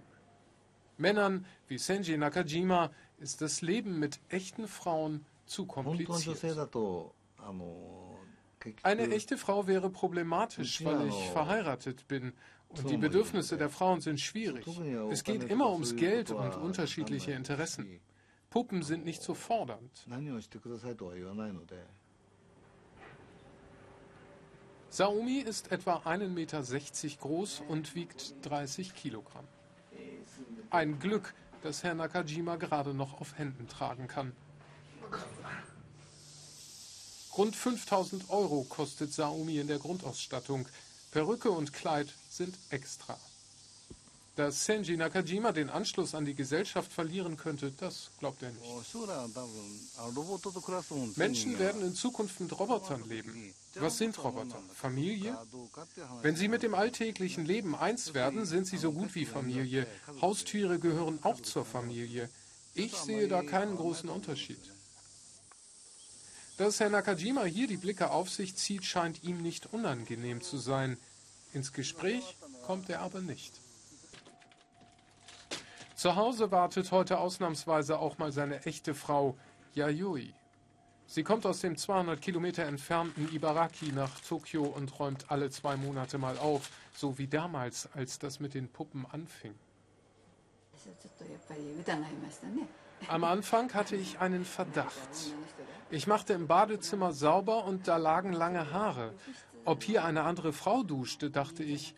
Männern 0.97 1.45
wie 1.67 1.77
Senji 1.77 2.17
Nakajima 2.17 2.91
ist 3.19 3.41
das 3.41 3.61
Leben 3.61 3.99
mit 3.99 4.19
echten 4.29 4.67
Frauen 4.67 5.25
zu 5.45 5.65
kompliziert. 5.65 6.43
Eine 8.83 9.09
echte 9.11 9.37
Frau 9.37 9.67
wäre 9.67 9.89
problematisch, 9.89 10.83
weil 10.83 11.07
ich 11.07 11.29
verheiratet 11.29 12.07
bin 12.07 12.33
und 12.69 12.89
die 12.89 12.97
Bedürfnisse 12.97 13.57
der 13.57 13.69
Frauen 13.69 14.01
sind 14.01 14.19
schwierig. 14.19 14.65
Es 15.09 15.23
geht 15.23 15.43
immer 15.45 15.71
ums 15.71 15.95
Geld 15.95 16.31
und 16.31 16.55
unterschiedliche 16.55 17.31
Interessen. 17.31 18.01
Puppen 18.49 18.81
sind 18.83 19.05
nicht 19.05 19.21
so 19.21 19.33
fordernd. 19.33 20.05
Saomi 24.97 25.37
ist 25.37 25.71
etwa 25.71 25.97
1,60 25.97 26.27
Meter 26.29 26.63
groß 27.21 27.61
und 27.67 27.93
wiegt 27.93 28.33
30 28.41 28.95
Kilogramm. 28.95 29.45
Ein 30.71 30.97
Glück, 30.97 31.35
dass 31.61 31.83
Herr 31.83 31.93
Nakajima 31.93 32.55
gerade 32.55 32.95
noch 32.95 33.21
auf 33.21 33.37
Händen 33.37 33.67
tragen 33.67 34.07
kann. 34.07 34.31
Rund 37.37 37.55
5000 37.55 38.31
Euro 38.31 38.63
kostet 38.63 39.13
Saomi 39.13 39.59
in 39.59 39.67
der 39.67 39.77
Grundausstattung. 39.77 40.67
Perücke 41.11 41.51
und 41.51 41.73
Kleid 41.73 42.11
sind 42.31 42.57
extra. 42.71 43.19
Dass 44.35 44.65
Senji 44.65 44.97
Nakajima 44.97 45.51
den 45.51 45.69
Anschluss 45.69 46.15
an 46.15 46.25
die 46.25 46.33
Gesellschaft 46.33 46.91
verlieren 46.91 47.37
könnte, 47.37 47.71
das 47.71 48.09
glaubt 48.17 48.41
er 48.41 48.51
nicht. 48.51 48.65
Menschen 51.17 51.59
werden 51.59 51.83
in 51.83 51.93
Zukunft 51.93 52.39
mit 52.39 52.59
Robotern 52.59 53.07
leben. 53.07 53.53
Was 53.79 53.97
sind 53.97 54.21
Roboter? 54.23 54.59
Familie? 54.73 55.37
Wenn 56.21 56.35
sie 56.35 56.47
mit 56.47 56.63
dem 56.63 56.73
alltäglichen 56.73 57.45
Leben 57.45 57.75
eins 57.75 58.13
werden, 58.13 58.45
sind 58.45 58.67
sie 58.67 58.77
so 58.77 58.91
gut 58.91 59.15
wie 59.15 59.25
Familie. 59.25 59.87
Haustiere 60.21 60.79
gehören 60.79 61.19
auch 61.23 61.41
zur 61.41 61.65
Familie. 61.65 62.29
Ich 62.73 62.93
sehe 62.95 63.27
da 63.27 63.41
keinen 63.41 63.75
großen 63.75 64.09
Unterschied. 64.09 64.61
Dass 66.57 66.79
Herr 66.79 66.89
Nakajima 66.89 67.43
hier 67.43 67.67
die 67.67 67.77
Blicke 67.77 68.09
auf 68.09 68.29
sich 68.29 68.55
zieht, 68.55 68.83
scheint 68.83 69.23
ihm 69.23 69.41
nicht 69.41 69.71
unangenehm 69.73 70.41
zu 70.41 70.57
sein. 70.57 70.97
Ins 71.53 71.71
Gespräch 71.71 72.35
kommt 72.65 72.89
er 72.89 73.01
aber 73.01 73.21
nicht. 73.21 73.53
Zu 75.95 76.15
Hause 76.15 76.51
wartet 76.51 76.91
heute 76.91 77.17
ausnahmsweise 77.17 77.97
auch 77.99 78.17
mal 78.17 78.31
seine 78.31 78.65
echte 78.65 78.93
Frau 78.93 79.37
Yayoi. 79.73 80.33
Sie 81.09 81.23
kommt 81.23 81.45
aus 81.45 81.61
dem 81.61 81.77
200 81.77 82.21
Kilometer 82.21 82.63
entfernten 82.65 83.33
Ibaraki 83.33 83.93
nach 83.93 84.19
Tokio 84.19 84.63
und 84.63 84.99
räumt 84.99 85.31
alle 85.31 85.49
zwei 85.49 85.77
Monate 85.77 86.17
mal 86.17 86.37
auf, 86.37 86.69
so 86.93 87.17
wie 87.17 87.27
damals, 87.27 87.87
als 87.93 88.19
das 88.19 88.41
mit 88.41 88.53
den 88.53 88.67
Puppen 88.67 89.05
anfing. 89.09 89.55
Am 93.07 93.23
Anfang 93.23 93.73
hatte 93.73 93.95
ich 93.95 94.19
einen 94.19 94.43
Verdacht. 94.43 95.33
Ich 95.89 96.07
machte 96.07 96.33
im 96.33 96.47
Badezimmer 96.47 97.13
sauber 97.13 97.63
und 97.63 97.87
da 97.87 97.95
lagen 97.95 98.33
lange 98.33 98.73
Haare. 98.73 99.13
Ob 99.63 99.83
hier 99.83 100.03
eine 100.03 100.23
andere 100.23 100.51
Frau 100.51 100.83
duschte, 100.83 101.31
dachte 101.31 101.63
ich. 101.63 101.95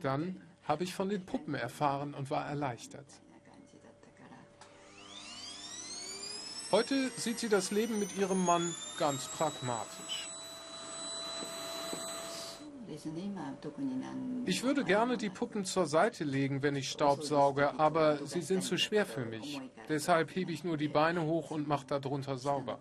Dann 0.00 0.40
habe 0.64 0.84
ich 0.84 0.94
von 0.94 1.10
den 1.10 1.26
Puppen 1.26 1.54
erfahren 1.54 2.14
und 2.14 2.30
war 2.30 2.46
erleichtert. 2.46 3.06
Heute 6.70 7.10
sieht 7.16 7.38
sie 7.38 7.48
das 7.48 7.70
Leben 7.70 7.98
mit 7.98 8.16
ihrem 8.18 8.44
Mann 8.44 8.74
ganz 8.98 9.26
pragmatisch. 9.28 10.28
Ich 14.44 14.62
würde 14.62 14.84
gerne 14.84 15.16
die 15.16 15.30
Puppen 15.30 15.64
zur 15.64 15.86
Seite 15.86 16.24
legen, 16.24 16.62
wenn 16.62 16.76
ich 16.76 16.90
Staub 16.90 17.22
sauge, 17.22 17.78
aber 17.78 18.18
sie 18.26 18.42
sind 18.42 18.62
zu 18.62 18.76
schwer 18.76 19.06
für 19.06 19.24
mich. 19.24 19.60
Deshalb 19.88 20.34
hebe 20.34 20.52
ich 20.52 20.62
nur 20.62 20.76
die 20.76 20.88
Beine 20.88 21.22
hoch 21.22 21.50
und 21.50 21.68
mache 21.68 21.86
darunter 21.86 22.36
sauber. 22.36 22.78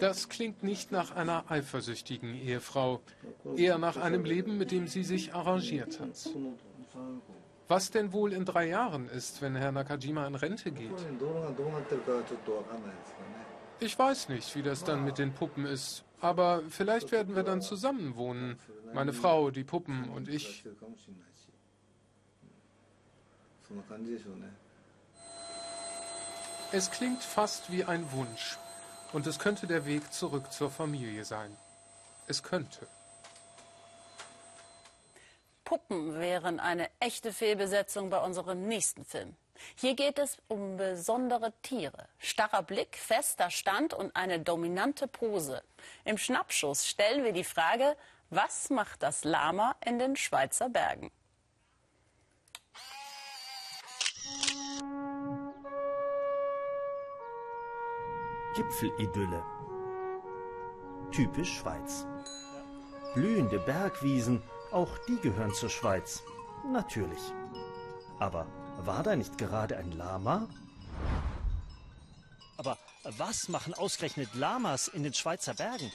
Das 0.00 0.28
klingt 0.28 0.62
nicht 0.62 0.90
nach 0.90 1.14
einer 1.14 1.50
eifersüchtigen 1.50 2.34
Ehefrau, 2.34 3.00
eher 3.56 3.78
nach 3.78 3.96
einem 3.96 4.24
Leben, 4.24 4.58
mit 4.58 4.72
dem 4.72 4.88
sie 4.88 5.04
sich 5.04 5.34
arrangiert 5.34 6.00
hat. 6.00 6.30
Was 7.68 7.90
denn 7.90 8.12
wohl 8.14 8.32
in 8.32 8.46
drei 8.46 8.68
Jahren 8.68 9.08
ist, 9.10 9.42
wenn 9.42 9.54
Herr 9.54 9.72
Nakajima 9.72 10.26
in 10.26 10.34
Rente 10.34 10.72
geht? 10.72 10.90
Ich 13.80 13.98
weiß 13.98 14.30
nicht, 14.30 14.56
wie 14.56 14.62
das 14.62 14.84
dann 14.84 15.04
mit 15.04 15.18
den 15.18 15.34
Puppen 15.34 15.66
ist. 15.66 16.02
Aber 16.20 16.62
vielleicht 16.70 17.12
werden 17.12 17.36
wir 17.36 17.42
dann 17.42 17.60
zusammen 17.60 18.16
wohnen. 18.16 18.58
Meine 18.94 19.12
Frau, 19.12 19.50
die 19.50 19.64
Puppen 19.64 20.08
und 20.08 20.28
ich. 20.28 20.64
Es 26.72 26.90
klingt 26.90 27.22
fast 27.22 27.70
wie 27.70 27.84
ein 27.84 28.10
Wunsch. 28.12 28.58
Und 29.12 29.26
es 29.26 29.38
könnte 29.38 29.66
der 29.66 29.84
Weg 29.84 30.12
zurück 30.12 30.52
zur 30.52 30.70
Familie 30.70 31.24
sein. 31.24 31.54
Es 32.26 32.42
könnte. 32.42 32.86
Puppen 35.68 36.18
wären 36.18 36.60
eine 36.60 36.88
echte 36.98 37.30
Fehlbesetzung 37.30 38.08
bei 38.08 38.18
unserem 38.20 38.66
nächsten 38.68 39.04
Film. 39.04 39.36
Hier 39.74 39.94
geht 39.94 40.18
es 40.18 40.38
um 40.48 40.78
besondere 40.78 41.52
Tiere. 41.60 42.08
Starrer 42.16 42.62
Blick, 42.62 42.96
fester 42.96 43.50
Stand 43.50 43.92
und 43.92 44.16
eine 44.16 44.40
dominante 44.40 45.06
Pose. 45.06 45.62
Im 46.06 46.16
Schnappschuss 46.16 46.88
stellen 46.88 47.22
wir 47.22 47.34
die 47.34 47.44
Frage, 47.44 47.98
was 48.30 48.70
macht 48.70 49.02
das 49.02 49.24
Lama 49.24 49.76
in 49.84 49.98
den 49.98 50.16
Schweizer 50.16 50.70
Bergen? 50.70 51.10
Gipfelidylle. 58.56 59.44
Typisch 61.12 61.58
Schweiz. 61.58 62.06
Blühende 63.12 63.58
Bergwiesen, 63.58 64.42
auch 64.72 64.98
die 65.06 65.16
gehören 65.16 65.54
zur 65.54 65.70
Schweiz. 65.70 66.22
Natürlich. 66.72 67.20
Aber 68.18 68.46
war 68.78 69.02
da 69.02 69.16
nicht 69.16 69.38
gerade 69.38 69.76
ein 69.76 69.92
Lama? 69.92 70.48
Aber 72.56 72.76
was 73.16 73.48
machen 73.48 73.74
ausgerechnet 73.74 74.34
Lamas 74.34 74.88
in 74.88 75.02
den 75.02 75.14
Schweizer 75.14 75.54
Bergen? 75.54 75.90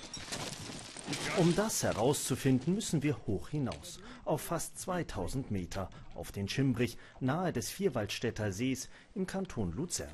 Um 1.37 1.53
das 1.55 1.83
herauszufinden, 1.83 2.75
müssen 2.75 3.03
wir 3.03 3.17
hoch 3.27 3.49
hinaus, 3.49 3.99
auf 4.23 4.41
fast 4.41 4.79
2000 4.79 5.51
Meter, 5.51 5.89
auf 6.15 6.31
den 6.31 6.47
Schimbrich, 6.47 6.97
nahe 7.19 7.51
des 7.51 7.69
Vierwaldstätter 7.69 8.53
Sees 8.53 8.89
im 9.13 9.27
Kanton 9.27 9.73
Luzern. 9.73 10.13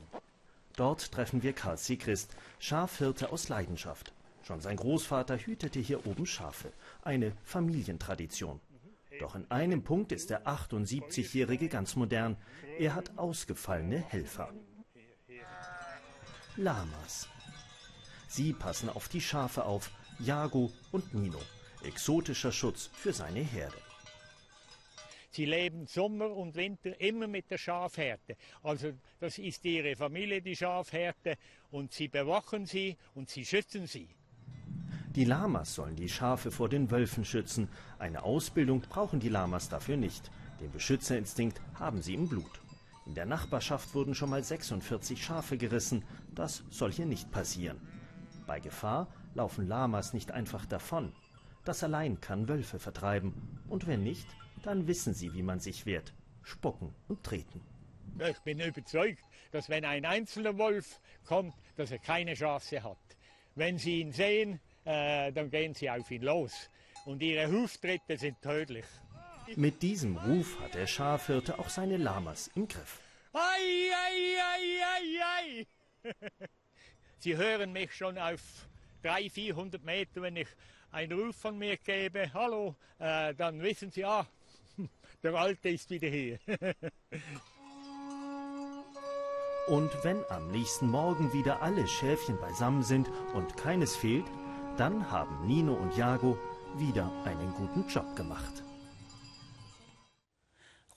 Dort 0.75 1.11
treffen 1.11 1.43
wir 1.43 1.53
Karl 1.53 1.77
Sigrist, 1.77 2.35
Schafhirte 2.57 3.31
aus 3.31 3.49
Leidenschaft. 3.49 4.13
Schon 4.49 4.61
sein 4.61 4.77
Großvater 4.77 5.37
hütete 5.37 5.79
hier 5.79 6.07
oben 6.07 6.25
Schafe, 6.25 6.73
eine 7.03 7.33
Familientradition. 7.43 8.59
Doch 9.19 9.35
in 9.35 9.45
einem 9.51 9.83
Punkt 9.83 10.11
ist 10.11 10.31
der 10.31 10.47
78-Jährige 10.47 11.69
ganz 11.69 11.95
modern. 11.95 12.35
Er 12.79 12.95
hat 12.95 13.15
ausgefallene 13.15 13.99
Helfer. 13.99 14.51
Lamas. 16.55 17.29
Sie 18.27 18.53
passen 18.53 18.89
auf 18.89 19.07
die 19.07 19.21
Schafe 19.21 19.65
auf, 19.65 19.91
Jago 20.17 20.71
und 20.91 21.13
Nino. 21.13 21.41
Exotischer 21.83 22.51
Schutz 22.51 22.89
für 22.91 23.13
seine 23.13 23.41
Herde. 23.41 23.77
Sie 25.29 25.45
leben 25.45 25.85
Sommer 25.85 26.31
und 26.31 26.55
Winter 26.55 26.99
immer 26.99 27.27
mit 27.27 27.51
der 27.51 27.59
Schafherde. 27.59 28.35
Also 28.63 28.93
das 29.19 29.37
ist 29.37 29.63
ihre 29.63 29.95
Familie, 29.95 30.41
die 30.41 30.55
Schafherde, 30.55 31.37
und 31.69 31.93
sie 31.93 32.07
bewachen 32.07 32.65
sie 32.65 32.97
und 33.13 33.29
sie 33.29 33.45
schützen 33.45 33.85
sie. 33.85 34.09
Die 35.15 35.25
Lamas 35.25 35.73
sollen 35.73 35.95
die 35.95 36.07
Schafe 36.07 36.51
vor 36.51 36.69
den 36.69 36.91
Wölfen 36.91 37.25
schützen. 37.25 37.67
Eine 37.97 38.21
Ausbildung 38.21 38.81
brauchen 38.81 39.19
die 39.19 39.29
Lamas 39.29 39.67
dafür 39.67 39.97
nicht. 39.97 40.29
Den 40.61 40.71
Beschützerinstinkt 40.71 41.59
haben 41.73 42.03
sie 42.03 42.13
im 42.13 42.29
Blut. 42.29 42.61
In 43.07 43.15
der 43.15 43.25
Nachbarschaft 43.25 43.95
wurden 43.95 44.13
schon 44.13 44.29
mal 44.29 44.43
46 44.43 45.23
Schafe 45.23 45.57
gerissen. 45.57 46.03
Das 46.35 46.63
soll 46.69 46.91
hier 46.91 47.07
nicht 47.07 47.31
passieren. 47.31 47.81
Bei 48.45 48.59
Gefahr 48.59 49.07
laufen 49.33 49.67
Lamas 49.67 50.13
nicht 50.13 50.31
einfach 50.31 50.67
davon. 50.67 51.11
Das 51.65 51.83
allein 51.83 52.21
kann 52.21 52.47
Wölfe 52.47 52.77
vertreiben. 52.77 53.33
Und 53.67 53.87
wenn 53.87 54.03
nicht, 54.03 54.27
dann 54.61 54.85
wissen 54.85 55.15
sie, 55.15 55.33
wie 55.33 55.43
man 55.43 55.59
sich 55.59 55.87
wehrt. 55.87 56.13
Spucken 56.43 56.93
und 57.07 57.23
treten. 57.23 57.61
Ich 58.29 58.39
bin 58.41 58.59
überzeugt, 58.59 59.23
dass 59.51 59.69
wenn 59.69 59.85
ein 59.85 60.05
einzelner 60.05 60.57
Wolf 60.59 60.99
kommt, 61.25 61.55
dass 61.77 61.89
er 61.89 61.99
keine 61.99 62.35
Chance 62.35 62.83
hat. 62.83 62.97
Wenn 63.55 63.77
Sie 63.77 64.01
ihn 64.01 64.11
sehen, 64.11 64.59
äh, 64.85 65.31
dann 65.31 65.49
gehen 65.49 65.73
sie 65.73 65.89
auf 65.89 66.09
ihn 66.11 66.23
los. 66.23 66.69
Und 67.05 67.21
ihre 67.21 67.51
Huftritte 67.51 68.17
sind 68.17 68.41
tödlich. 68.41 68.85
Mit 69.55 69.81
diesem 69.81 70.17
Ruf 70.17 70.59
hat 70.59 70.75
der 70.75 70.87
Schafhirte 70.87 71.57
auch 71.57 71.69
seine 71.69 71.97
Lamas 71.97 72.51
im 72.55 72.67
Griff. 72.67 72.99
Ei, 73.33 73.39
ei, 73.39 74.37
ei, 74.53 74.83
ei, 74.85 75.65
ei. 76.03 76.13
Sie 77.19 77.35
hören 77.35 77.71
mich 77.73 77.93
schon 77.93 78.17
auf 78.17 78.41
300, 79.03 79.31
400 79.31 79.83
Meter, 79.83 80.21
wenn 80.21 80.35
ich 80.35 80.47
einen 80.91 81.19
Ruf 81.19 81.35
von 81.35 81.57
mir 81.57 81.77
gebe, 81.77 82.31
hallo, 82.33 82.75
äh, 82.99 83.33
dann 83.35 83.61
wissen 83.61 83.91
Sie, 83.91 84.05
ah, 84.05 84.25
der 85.23 85.33
Alte 85.33 85.69
ist 85.69 85.89
wieder 85.89 86.07
hier. 86.07 86.39
und 89.67 89.91
wenn 90.03 90.23
am 90.29 90.51
nächsten 90.51 90.87
Morgen 90.87 91.31
wieder 91.33 91.61
alle 91.61 91.87
Schäfchen 91.87 92.39
beisammen 92.39 92.83
sind 92.83 93.09
und 93.33 93.57
keines 93.57 93.95
fehlt, 93.95 94.25
dann 94.79 95.11
haben 95.11 95.45
Nino 95.45 95.73
und 95.73 95.97
Jago 95.97 96.37
wieder 96.75 97.11
einen 97.25 97.53
guten 97.53 97.85
Job 97.89 98.15
gemacht. 98.15 98.63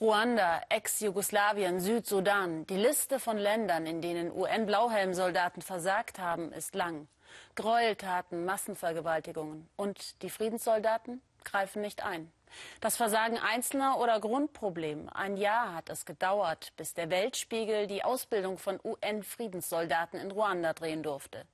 Ruanda, 0.00 0.62
Ex-Jugoslawien, 0.68 1.80
Südsudan. 1.80 2.64
Die 2.66 2.76
Liste 2.76 3.18
von 3.18 3.38
Ländern, 3.38 3.86
in 3.86 4.00
denen 4.00 4.30
UN-Blauhelmsoldaten 4.32 5.62
versagt 5.62 6.18
haben, 6.20 6.52
ist 6.52 6.74
lang. 6.74 7.08
Gräueltaten, 7.56 8.44
Massenvergewaltigungen. 8.44 9.68
Und 9.76 10.22
die 10.22 10.30
Friedenssoldaten 10.30 11.20
greifen 11.44 11.82
nicht 11.82 12.04
ein. 12.04 12.30
Das 12.80 12.96
Versagen 12.96 13.38
Einzelner 13.38 13.98
oder 13.98 14.20
Grundproblem. 14.20 15.08
Ein 15.08 15.36
Jahr 15.36 15.74
hat 15.74 15.90
es 15.90 16.04
gedauert, 16.04 16.72
bis 16.76 16.94
der 16.94 17.10
Weltspiegel 17.10 17.86
die 17.86 18.04
Ausbildung 18.04 18.58
von 18.58 18.78
UN-Friedenssoldaten 18.82 20.20
in 20.20 20.30
Ruanda 20.30 20.72
drehen 20.72 21.02
durfte. 21.02 21.44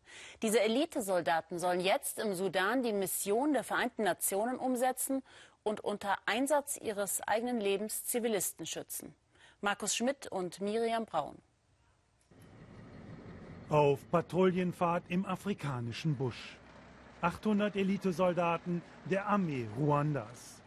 Diese 0.42 0.60
Elitesoldaten 0.60 1.58
sollen 1.58 1.80
jetzt 1.80 2.18
im 2.18 2.34
Sudan 2.34 2.82
die 2.82 2.92
Mission 2.92 3.52
der 3.52 3.64
Vereinten 3.64 4.04
Nationen 4.04 4.58
umsetzen 4.58 5.22
und 5.62 5.80
unter 5.80 6.16
Einsatz 6.26 6.76
ihres 6.76 7.20
eigenen 7.26 7.60
Lebens 7.60 8.04
Zivilisten 8.04 8.66
schützen. 8.66 9.14
Markus 9.60 9.96
Schmidt 9.96 10.28
und 10.28 10.60
Miriam 10.60 11.04
Braun. 11.04 11.36
Auf 13.68 14.00
Patrouillenfahrt 14.10 15.04
im 15.08 15.26
afrikanischen 15.26 16.16
Busch. 16.16 16.56
800 17.20 17.74
Elitesoldaten 17.76 18.80
der 19.04 19.26
Armee 19.26 19.66
Ruandas. 19.76 20.57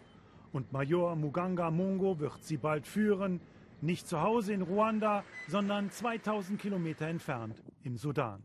Und 0.51 0.71
Major 0.71 1.15
Muganga 1.15 1.71
Mungo 1.71 2.19
wird 2.19 2.43
sie 2.43 2.57
bald 2.57 2.85
führen, 2.85 3.39
nicht 3.81 4.07
zu 4.07 4.21
Hause 4.21 4.53
in 4.53 4.61
Ruanda, 4.61 5.23
sondern 5.47 5.89
2000 5.89 6.59
Kilometer 6.59 7.07
entfernt 7.07 7.63
im 7.83 7.97
Sudan. 7.97 8.43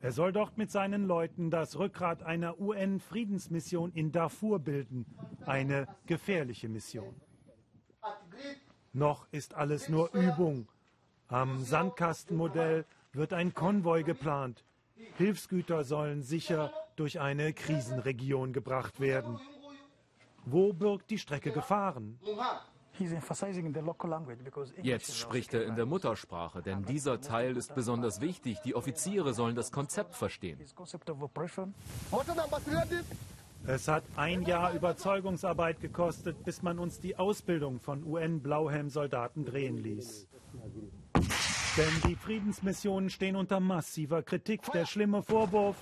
Er 0.00 0.12
soll 0.12 0.32
dort 0.32 0.58
mit 0.58 0.70
seinen 0.70 1.06
Leuten 1.06 1.50
das 1.50 1.78
Rückgrat 1.78 2.22
einer 2.22 2.60
UN-Friedensmission 2.60 3.92
in 3.92 4.12
Darfur 4.12 4.58
bilden. 4.58 5.06
Eine 5.46 5.88
gefährliche 6.06 6.68
Mission. 6.68 7.14
Noch 8.92 9.26
ist 9.32 9.54
alles 9.54 9.88
nur 9.88 10.12
Übung. 10.12 10.68
Am 11.28 11.58
Sandkastenmodell 11.58 12.84
wird 13.12 13.32
ein 13.32 13.54
Konvoi 13.54 14.02
geplant. 14.02 14.64
Hilfsgüter 15.18 15.82
sollen 15.84 16.22
sicher 16.22 16.72
durch 16.94 17.20
eine 17.20 17.52
Krisenregion 17.52 18.52
gebracht 18.52 19.00
werden. 19.00 19.38
Wo 20.46 20.72
birgt 20.72 21.10
die 21.10 21.18
Strecke 21.18 21.50
Gefahren? 21.50 22.18
Jetzt 24.82 25.16
spricht 25.18 25.52
er 25.52 25.66
in 25.66 25.74
der 25.74 25.86
Muttersprache, 25.86 26.62
denn 26.62 26.84
dieser 26.84 27.20
Teil 27.20 27.56
ist 27.56 27.74
besonders 27.74 28.20
wichtig. 28.20 28.60
Die 28.64 28.74
Offiziere 28.74 29.34
sollen 29.34 29.56
das 29.56 29.70
Konzept 29.70 30.14
verstehen. 30.14 30.58
Es 33.66 33.88
hat 33.88 34.04
ein 34.14 34.42
Jahr 34.42 34.72
Überzeugungsarbeit 34.72 35.80
gekostet, 35.80 36.44
bis 36.44 36.62
man 36.62 36.78
uns 36.78 37.00
die 37.00 37.18
Ausbildung 37.18 37.80
von 37.80 38.04
UN-Blauhelm-Soldaten 38.04 39.44
drehen 39.44 39.76
ließ. 39.78 40.28
Denn 41.76 42.10
die 42.10 42.14
Friedensmissionen 42.14 43.10
stehen 43.10 43.34
unter 43.34 43.58
massiver 43.58 44.22
Kritik. 44.22 44.62
Der 44.72 44.86
schlimme 44.86 45.22
Vorwurf, 45.22 45.76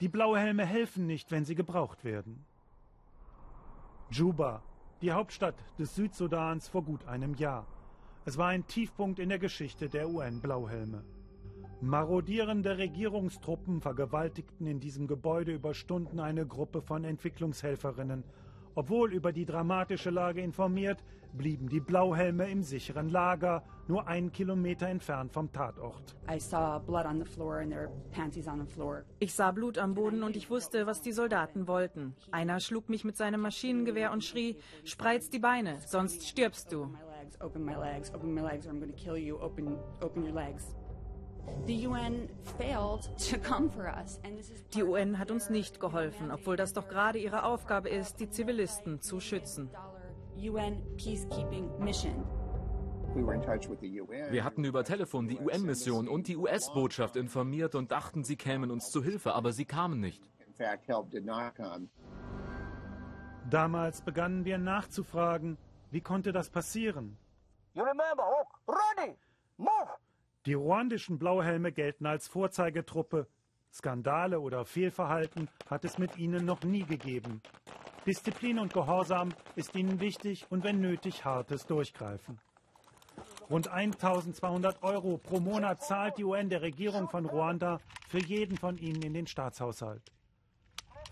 die 0.00 0.08
Blauhelme 0.08 0.64
helfen 0.64 1.06
nicht, 1.06 1.30
wenn 1.30 1.44
sie 1.44 1.54
gebraucht 1.54 2.02
werden. 2.04 2.47
Juba, 4.10 4.62
die 5.02 5.12
Hauptstadt 5.12 5.54
des 5.78 5.94
Südsudans 5.94 6.66
vor 6.68 6.82
gut 6.82 7.06
einem 7.06 7.34
Jahr. 7.34 7.66
Es 8.24 8.38
war 8.38 8.48
ein 8.48 8.66
Tiefpunkt 8.66 9.18
in 9.18 9.28
der 9.28 9.38
Geschichte 9.38 9.90
der 9.90 10.08
UN-Blauhelme. 10.08 11.04
Marodierende 11.82 12.78
Regierungstruppen 12.78 13.82
vergewaltigten 13.82 14.66
in 14.66 14.80
diesem 14.80 15.06
Gebäude 15.06 15.52
über 15.52 15.74
Stunden 15.74 16.20
eine 16.20 16.46
Gruppe 16.46 16.80
von 16.80 17.04
Entwicklungshelferinnen. 17.04 18.24
Obwohl 18.78 19.12
über 19.12 19.32
die 19.32 19.44
dramatische 19.44 20.10
Lage 20.10 20.40
informiert, 20.40 21.02
blieben 21.32 21.68
die 21.68 21.80
Blauhelme 21.80 22.48
im 22.48 22.62
sicheren 22.62 23.08
Lager, 23.08 23.64
nur 23.88 24.06
einen 24.06 24.30
Kilometer 24.30 24.86
entfernt 24.86 25.32
vom 25.32 25.50
Tatort. 25.50 26.14
Ich 29.18 29.34
sah 29.34 29.50
Blut 29.50 29.78
am 29.78 29.94
Boden 29.94 30.22
und 30.22 30.36
ich 30.36 30.48
wusste, 30.48 30.86
was 30.86 31.02
die 31.02 31.10
Soldaten 31.10 31.66
wollten. 31.66 32.14
Einer 32.30 32.60
schlug 32.60 32.88
mich 32.88 33.02
mit 33.02 33.16
seinem 33.16 33.40
Maschinengewehr 33.40 34.12
und 34.12 34.22
schrie, 34.22 34.58
spreiz 34.84 35.28
die 35.28 35.40
Beine, 35.40 35.80
sonst 35.84 36.28
stirbst 36.28 36.70
du. 36.70 36.94
Die 44.74 44.82
UN 44.82 45.18
hat 45.18 45.30
uns 45.30 45.50
nicht 45.50 45.80
geholfen, 45.80 46.30
obwohl 46.30 46.56
das 46.56 46.72
doch 46.72 46.88
gerade 46.88 47.18
ihre 47.18 47.44
Aufgabe 47.44 47.88
ist, 47.88 48.20
die 48.20 48.30
Zivilisten 48.30 49.00
zu 49.00 49.20
schützen. 49.20 49.70
Wir 54.30 54.44
hatten 54.44 54.64
über 54.64 54.84
Telefon 54.84 55.28
die 55.28 55.38
UN-Mission 55.38 56.08
und 56.08 56.28
die 56.28 56.36
US-Botschaft 56.36 57.16
informiert 57.16 57.74
und 57.74 57.90
dachten, 57.90 58.22
sie 58.24 58.36
kämen 58.36 58.70
uns 58.70 58.90
zu 58.90 59.02
Hilfe, 59.02 59.34
aber 59.34 59.52
sie 59.52 59.64
kamen 59.64 60.00
nicht. 60.00 60.22
Damals 63.50 64.02
begannen 64.02 64.44
wir 64.44 64.58
nachzufragen, 64.58 65.56
wie 65.90 66.00
konnte 66.00 66.32
das 66.32 66.50
passieren? 66.50 67.16
Die 70.48 70.54
ruandischen 70.54 71.18
Blauhelme 71.18 71.72
gelten 71.72 72.06
als 72.06 72.26
Vorzeigetruppe. 72.26 73.26
Skandale 73.70 74.40
oder 74.40 74.64
Fehlverhalten 74.64 75.50
hat 75.68 75.84
es 75.84 75.98
mit 75.98 76.16
ihnen 76.16 76.46
noch 76.46 76.62
nie 76.62 76.84
gegeben. 76.84 77.42
Disziplin 78.06 78.58
und 78.58 78.72
Gehorsam 78.72 79.34
ist 79.56 79.74
ihnen 79.74 80.00
wichtig 80.00 80.46
und 80.48 80.64
wenn 80.64 80.80
nötig 80.80 81.26
hartes 81.26 81.66
Durchgreifen. 81.66 82.40
Rund 83.50 83.68
1200 83.68 84.82
Euro 84.82 85.18
pro 85.18 85.38
Monat 85.38 85.82
zahlt 85.82 86.16
die 86.16 86.24
UN 86.24 86.48
der 86.48 86.62
Regierung 86.62 87.10
von 87.10 87.26
Ruanda 87.26 87.78
für 88.08 88.20
jeden 88.20 88.56
von 88.56 88.78
ihnen 88.78 89.02
in 89.02 89.12
den 89.12 89.26
Staatshaushalt. 89.26 90.10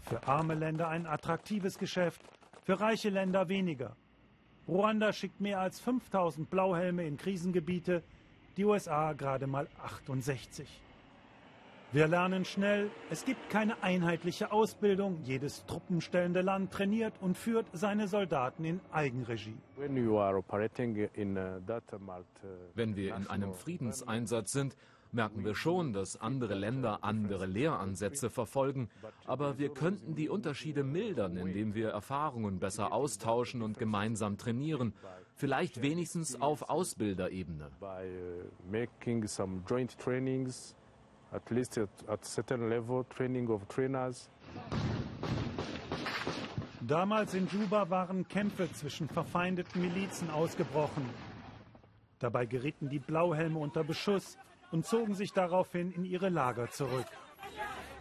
Für 0.00 0.26
arme 0.26 0.54
Länder 0.54 0.88
ein 0.88 1.04
attraktives 1.04 1.76
Geschäft, 1.76 2.22
für 2.62 2.80
reiche 2.80 3.10
Länder 3.10 3.50
weniger. 3.50 3.96
Ruanda 4.66 5.12
schickt 5.12 5.42
mehr 5.42 5.60
als 5.60 5.78
5000 5.80 6.48
Blauhelme 6.48 7.06
in 7.06 7.18
Krisengebiete, 7.18 8.02
die 8.56 8.64
USA 8.64 9.12
gerade 9.12 9.46
mal 9.46 9.68
68. 9.82 10.66
Wir 11.92 12.08
lernen 12.08 12.44
schnell, 12.44 12.90
es 13.10 13.24
gibt 13.24 13.48
keine 13.48 13.82
einheitliche 13.82 14.50
Ausbildung. 14.50 15.20
Jedes 15.24 15.64
truppenstellende 15.66 16.40
Land 16.40 16.72
trainiert 16.72 17.14
und 17.20 17.38
führt 17.38 17.66
seine 17.72 18.08
Soldaten 18.08 18.64
in 18.64 18.80
Eigenregie. 18.92 19.56
Wenn 19.76 19.94
wir 22.96 23.16
in 23.16 23.26
einem 23.28 23.54
Friedenseinsatz 23.54 24.52
sind, 24.52 24.76
merken 25.12 25.44
wir 25.44 25.54
schon, 25.54 25.92
dass 25.92 26.20
andere 26.20 26.54
Länder 26.54 26.98
andere 27.02 27.46
Lehransätze 27.46 28.30
verfolgen. 28.30 28.90
Aber 29.24 29.58
wir 29.58 29.68
könnten 29.70 30.16
die 30.16 30.28
Unterschiede 30.28 30.82
mildern, 30.82 31.36
indem 31.36 31.74
wir 31.74 31.90
Erfahrungen 31.90 32.58
besser 32.58 32.92
austauschen 32.92 33.62
und 33.62 33.78
gemeinsam 33.78 34.38
trainieren. 34.38 34.92
Vielleicht 35.36 35.82
wenigstens 35.82 36.40
auf 36.40 36.62
Ausbilderebene. 36.70 37.70
at 41.32 41.50
least 41.50 41.76
at, 41.78 41.90
at 42.08 42.24
certain 42.24 42.68
level, 42.70 43.04
training 43.04 43.50
of 43.50 43.66
trainers. 43.68 44.30
Damals 46.80 47.34
in 47.34 47.46
Juba 47.48 47.90
waren 47.90 48.26
Kämpfe 48.28 48.72
zwischen 48.72 49.08
verfeindeten 49.08 49.82
Milizen 49.82 50.30
ausgebrochen. 50.30 51.04
Dabei 52.18 52.46
gerieten 52.46 52.88
die 52.88 53.00
Blauhelme 53.00 53.58
unter 53.58 53.84
Beschuss 53.84 54.38
und 54.70 54.86
zogen 54.86 55.14
sich 55.14 55.32
daraufhin 55.32 55.92
in 55.92 56.04
ihre 56.04 56.28
Lager 56.28 56.70
zurück. 56.70 57.06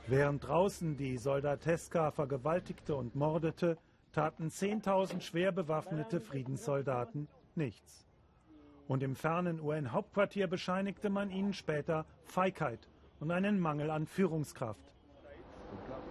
Während 0.07 0.47
draußen 0.47 0.95
die 0.97 1.17
Soldateska 1.17 2.11
vergewaltigte 2.11 2.95
und 2.95 3.15
mordete, 3.15 3.77
taten 4.15 4.47
10.000 4.47 5.19
schwer 5.19 5.51
bewaffnete 5.51 6.21
Friedenssoldaten 6.21 7.27
nichts. 7.53 8.07
Und 8.87 9.03
im 9.03 9.13
fernen 9.13 9.59
UN-Hauptquartier 9.59 10.47
bescheinigte 10.47 11.09
man 11.09 11.29
ihnen 11.29 11.53
später 11.53 12.05
Feigheit 12.23 12.87
und 13.19 13.29
einen 13.31 13.59
Mangel 13.59 13.89
an 13.91 14.07
Führungskraft. 14.07 14.93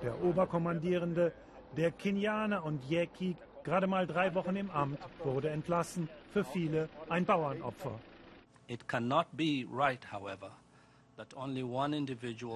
Der 0.03 0.23
Oberkommandierende, 0.23 1.33
der 1.79 1.93
Kenianer 1.93 2.64
und 2.64 2.85
Yeki, 2.90 3.37
gerade 3.62 3.87
mal 3.87 4.07
drei 4.07 4.35
Wochen 4.35 4.57
im 4.57 4.71
Amt, 4.71 4.99
wurde 5.25 5.49
entlassen, 5.49 6.11
für 6.31 6.45
viele 6.45 6.90
ein 7.09 7.25
Bauernopfer. 7.25 7.99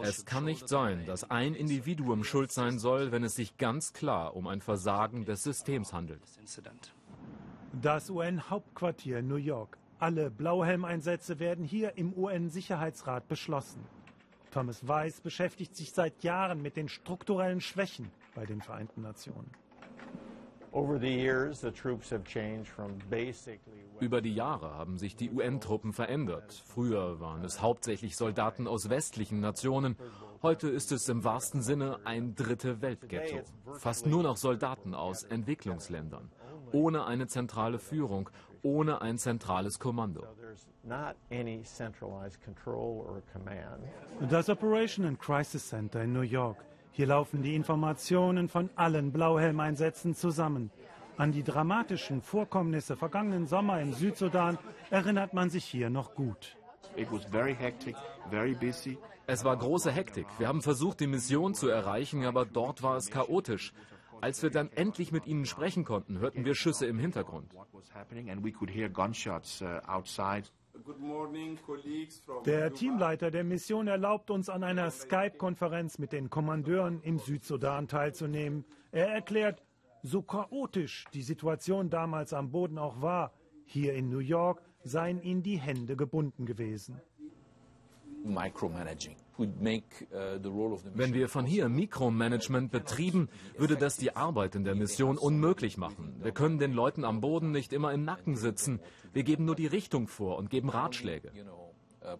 Es 0.02 0.24
kann 0.24 0.44
nicht 0.44 0.68
sein, 0.68 1.04
dass 1.06 1.30
ein 1.30 1.54
Individuum 1.54 2.24
schuld 2.24 2.52
sein 2.52 2.78
soll, 2.78 3.12
wenn 3.12 3.22
es 3.22 3.34
sich 3.34 3.56
ganz 3.56 3.92
klar 3.92 4.34
um 4.34 4.46
ein 4.46 4.60
Versagen 4.60 5.24
des 5.24 5.42
Systems 5.42 5.92
handelt. 5.92 6.20
Das 7.80 8.10
UN-Hauptquartier 8.10 9.22
New 9.22 9.36
York. 9.36 9.78
Alle 10.00 10.30
Blauhelmeinsätze 10.30 11.38
werden 11.38 11.64
hier 11.64 11.96
im 11.96 12.12
UN-Sicherheitsrat 12.14 13.28
beschlossen. 13.28 13.84
Thomas 14.50 14.86
Weiss 14.86 15.20
beschäftigt 15.20 15.76
sich 15.76 15.92
seit 15.92 16.22
Jahren 16.22 16.62
mit 16.62 16.76
den 16.76 16.88
strukturellen 16.88 17.60
Schwächen 17.60 18.10
bei 18.34 18.46
den 18.46 18.62
Vereinten 18.62 19.02
Nationen. 19.02 19.50
Über 24.00 24.20
die 24.20 24.35
Jahre 24.35 24.74
haben 24.74 24.98
sich 24.98 25.16
die 25.16 25.31
UN-Truppen 25.31 25.92
verändert. 25.92 26.62
Früher 26.66 27.20
waren 27.20 27.44
es 27.44 27.61
hauptsächlich 27.62 28.16
Soldaten 28.16 28.66
aus 28.66 28.88
westlichen 28.88 29.40
Nationen. 29.40 29.96
Heute 30.42 30.68
ist 30.68 30.92
es 30.92 31.09
im 31.09 31.24
wahrsten 31.24 31.62
Sinne 31.62 31.98
ein 32.04 32.35
dritte 32.35 32.81
Weltghetto. 32.81 33.42
Fast 33.78 34.07
nur 34.07 34.22
noch 34.22 34.37
Soldaten 34.37 34.94
aus 34.94 35.24
Entwicklungsländern. 35.24 36.31
Ohne 36.72 37.07
eine 37.07 37.26
zentrale 37.26 37.78
Führung, 37.78 38.31
ohne 38.62 39.00
ein 39.00 39.18
zentrales 39.18 39.78
Kommando. 39.78 40.24
Das 44.31 44.48
Operation 44.48 45.07
and 45.07 45.18
Crisis 45.18 45.68
Center 45.68 46.02
in 46.02 46.12
New 46.12 46.20
York. 46.20 46.59
Hier 46.98 47.06
laufen 47.06 47.42
die 47.42 47.54
Informationen 47.54 48.48
von 48.48 48.70
allen 48.74 49.12
Blauhelmeinsätzen 49.12 50.16
zusammen. 50.16 50.72
An 51.16 51.30
die 51.30 51.44
dramatischen 51.44 52.22
Vorkommnisse 52.22 52.96
vergangenen 52.96 53.46
Sommer 53.46 53.80
im 53.80 53.92
Südsudan 53.92 54.58
erinnert 54.90 55.32
man 55.32 55.48
sich 55.48 55.64
hier 55.64 55.90
noch 55.90 56.16
gut. 56.16 56.56
Es 59.28 59.44
war 59.44 59.56
große 59.56 59.92
Hektik. 59.92 60.26
Wir 60.38 60.48
haben 60.48 60.61
versucht, 60.61 60.98
die 60.98 61.06
Mission 61.06 61.54
zu 61.54 61.68
erreichen, 61.68 62.24
aber 62.24 62.44
dort 62.44 62.82
war 62.82 62.96
es 62.96 63.11
chaotisch. 63.11 63.72
Als 64.20 64.42
wir 64.42 64.50
dann 64.50 64.68
endlich 64.72 65.12
mit 65.12 65.24
ihnen 65.28 65.46
sprechen 65.46 65.84
konnten, 65.84 66.18
hörten 66.18 66.44
wir 66.44 66.56
Schüsse 66.56 66.87
im 66.87 66.98
Hintergrund. 66.98 67.54
Der 72.44 72.72
Teamleiter 72.72 73.30
der 73.30 73.44
Mission 73.44 73.88
erlaubt 73.88 74.30
uns 74.30 74.48
an 74.48 74.62
einer 74.62 74.90
Skype-Konferenz 74.90 75.98
mit 75.98 76.12
den 76.12 76.30
Kommandeuren 76.30 77.00
im 77.02 77.18
Südsudan 77.18 77.88
teilzunehmen. 77.88 78.64
Er 78.92 79.08
erklärt, 79.08 79.62
so 80.02 80.22
chaotisch 80.22 81.04
die 81.12 81.22
Situation 81.22 81.90
damals 81.90 82.32
am 82.32 82.50
Boden 82.50 82.78
auch 82.78 83.02
war, 83.02 83.32
hier 83.64 83.94
in 83.94 84.08
New 84.08 84.20
York 84.20 84.62
seien 84.82 85.20
ihnen 85.20 85.42
die 85.42 85.58
Hände 85.58 85.96
gebunden 85.96 86.46
gewesen. 86.46 87.00
Uh, 88.24 88.40
Wenn 89.38 91.14
wir 91.14 91.29
von 91.29 91.46
hier 91.46 91.68
Mikromanagement 91.68 92.72
betrieben, 92.72 93.29
würde 93.57 93.77
das 93.77 93.96
die 93.96 94.16
Arbeit 94.16 94.55
in 94.55 94.64
der 94.64 94.74
Mission 94.74 95.16
unmöglich 95.16 95.77
machen. 95.77 96.16
Wir 96.22 96.33
können 96.33 96.59
den 96.59 96.72
Leuten 96.72 97.05
am 97.05 97.20
Boden 97.20 97.53
nicht 97.53 97.72
immer 97.72 97.92
im 97.92 98.05
Nacken 98.05 98.37
sitzen. 98.37 98.81
Wir 99.12 99.22
geben 99.22 99.44
nur 99.44 99.55
die 99.55 99.66
Richtung 99.66 100.09
vor 100.09 100.38
und 100.38 100.51
geben 100.51 100.68
Ratschläge. 100.70 101.31
Uh, 101.31 102.16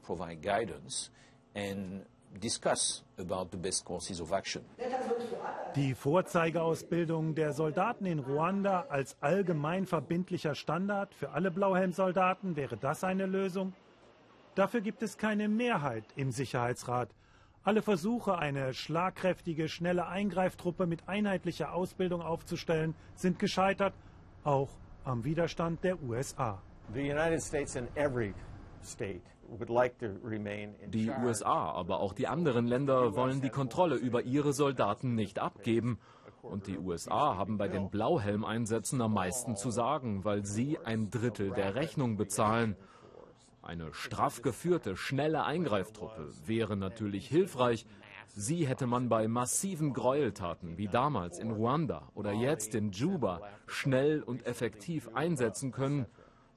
die 5.75 5.95
Vorzeigeausbildung 5.95 7.35
der 7.35 7.53
Soldaten 7.53 8.07
in 8.07 8.19
Ruanda 8.19 8.87
als 8.89 9.17
allgemein 9.21 9.87
verbindlicher 9.87 10.55
Standard 10.55 11.15
für 11.15 11.31
alle 11.31 11.51
Blauhelmsoldaten, 11.51 12.57
wäre 12.57 12.77
das 12.77 13.03
eine 13.03 13.27
Lösung? 13.27 13.73
Dafür 14.59 14.81
gibt 14.81 15.05
es 15.05 15.16
keine 15.16 15.49
Mehrheit 15.49 16.03
im 16.16 16.33
Sicherheitsrat. 16.33 17.14
Alle 17.62 17.81
Versuche, 17.81 18.38
eine 18.38 18.75
schlagkräftige, 18.75 19.68
schnelle 19.68 20.09
Eingreiftruppe 20.09 20.88
mit 20.88 21.09
einheitlicher 21.09 21.73
Ausbildung 21.73 22.23
aufzustellen, 22.23 22.97
sind 23.14 23.38
gescheitert, 23.38 23.94
auch 24.42 24.71
am 25.05 25.23
Widerstand 25.23 25.85
der 25.85 26.03
USA. 26.03 26.61
Die 30.88 31.09
USA, 31.09 31.71
aber 31.71 32.01
auch 32.01 32.12
die 32.12 32.27
anderen 32.27 32.66
Länder 32.66 33.14
wollen 33.14 33.40
die 33.40 33.51
Kontrolle 33.51 33.94
über 33.94 34.23
ihre 34.23 34.53
Soldaten 34.53 35.14
nicht 35.14 35.38
abgeben. 35.38 36.01
Und 36.42 36.66
die 36.66 36.79
USA 36.79 37.37
haben 37.37 37.59
bei 37.59 37.68
den 37.68 37.90
Blauhelmeinsätzen 37.90 39.01
am 39.03 39.14
meisten 39.14 39.55
zu 39.55 39.71
sagen, 39.71 40.25
weil 40.25 40.44
sie 40.44 40.81
ein 40.85 41.11
Drittel 41.11 41.53
der 41.53 41.77
Rechnung 41.77 42.16
bezahlen. 42.16 42.75
Eine 43.62 43.92
straff 43.92 44.42
geführte, 44.42 44.97
schnelle 44.97 45.44
Eingreiftruppe 45.44 46.33
wäre 46.47 46.77
natürlich 46.77 47.29
hilfreich. 47.29 47.87
Sie 48.29 48.66
hätte 48.66 48.87
man 48.87 49.09
bei 49.09 49.27
massiven 49.27 49.92
Gräueltaten 49.92 50.79
wie 50.79 50.88
damals 50.88 51.38
in 51.38 51.51
Ruanda 51.51 52.09
oder 52.14 52.33
jetzt 52.33 52.75
in 52.75 52.92
Juba 52.92 53.40
schnell 53.66 54.23
und 54.23 54.47
effektiv 54.47 55.11
einsetzen 55.14 55.73
können. 55.73 56.07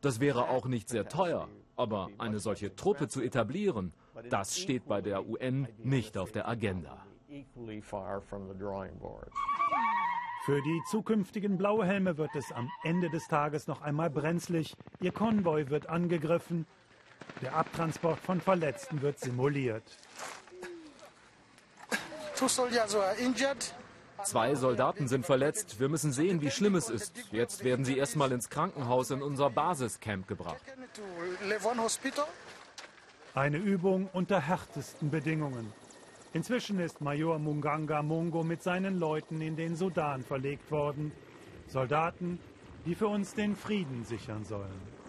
Das 0.02 0.20
wäre 0.20 0.50
auch 0.50 0.68
nicht 0.68 0.90
sehr 0.90 1.08
teuer. 1.08 1.48
Aber 1.76 2.10
eine 2.18 2.40
solche 2.40 2.76
Truppe 2.76 3.08
zu 3.08 3.22
etablieren, 3.22 3.94
das 4.30 4.58
steht 4.58 4.86
bei 4.88 5.02
der 5.02 5.28
UN 5.28 5.68
nicht 5.80 6.18
auf 6.18 6.32
der 6.32 6.48
Agenda. 6.48 7.06
Für 10.44 10.62
die 10.62 10.82
zukünftigen 10.90 11.58
Blauhelme 11.58 12.18
wird 12.18 12.36
es 12.36 12.52
am 12.52 12.70
Ende 12.84 13.10
des 13.10 13.28
Tages 13.28 13.68
noch 13.68 13.82
einmal 13.82 14.10
brenzlig. 14.10 14.76
Ihr 15.00 15.12
Konvoi 15.12 15.70
wird 15.70 15.88
angegriffen. 15.88 16.66
Der 17.42 17.56
Abtransport 17.56 18.20
von 18.20 18.40
Verletzten 18.40 19.02
wird 19.02 19.20
simuliert. 19.20 19.84
Zwei 24.24 24.56
Soldaten 24.56 25.08
sind 25.08 25.26
verletzt. 25.26 25.80
Wir 25.80 25.90
müssen 25.90 26.12
sehen, 26.12 26.42
wie 26.42 26.52
schlimm 26.52 26.76
es 26.76 26.90
ist. 26.90 27.14
Jetzt 27.32 27.64
werden 27.64 27.86
sie 27.86 27.98
erstmal 27.98 28.32
ins 28.32 28.50
Krankenhaus 28.50 29.12
in 29.12 29.22
unser 29.22 29.50
Basiscamp 29.50 30.28
gebracht. 30.28 30.62
Eine 33.34 33.58
Übung 33.58 34.10
unter 34.14 34.40
härtesten 34.40 35.10
Bedingungen. 35.10 35.72
Inzwischen 36.34 36.80
ist 36.80 37.02
Major 37.02 37.40
Munganga 37.40 38.02
Mungo 38.02 38.44
mit 38.44 38.64
seinen 38.64 39.00
Leuten 39.00 39.42
in 39.42 39.56
den 39.56 39.76
Sudan 39.76 40.24
verlegt 40.24 40.72
worden. 40.72 41.12
Soldaten, 41.68 42.40
die 42.86 42.96
für 42.96 43.08
uns 43.08 43.34
den 43.34 43.56
Frieden 43.56 44.06
sichern 44.06 44.46
sollen. 44.46 45.01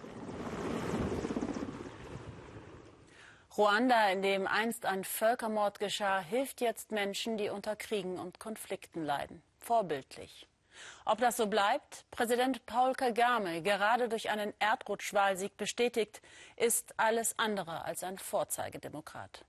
Ruanda, 3.55 4.09
in 4.09 4.23
dem 4.23 4.47
einst 4.47 4.85
ein 4.85 5.03
Völkermord 5.03 5.79
geschah, 5.79 6.19
hilft 6.19 6.59
jetzt 6.59 6.91
Menschen, 6.91 7.37
die 7.37 7.49
unter 7.49 7.75
Kriegen 7.75 8.17
und 8.17 8.39
Konflikten 8.39 9.05
leiden. 9.05 9.43
Vorbildlich. 9.59 10.47
Ob 11.05 11.19
das 11.19 11.37
so 11.37 11.45
bleibt, 11.45 12.05
Präsident 12.09 12.65
Paul 12.65 12.93
Kagame 12.93 13.61
gerade 13.61 14.09
durch 14.09 14.31
einen 14.31 14.53
Erdrutschwahlsieg 14.57 15.55
bestätigt, 15.55 16.21
ist 16.55 16.95
alles 16.97 17.37
andere 17.37 17.85
als 17.85 18.03
ein 18.03 18.17
Vorzeigedemokrat. 18.17 19.45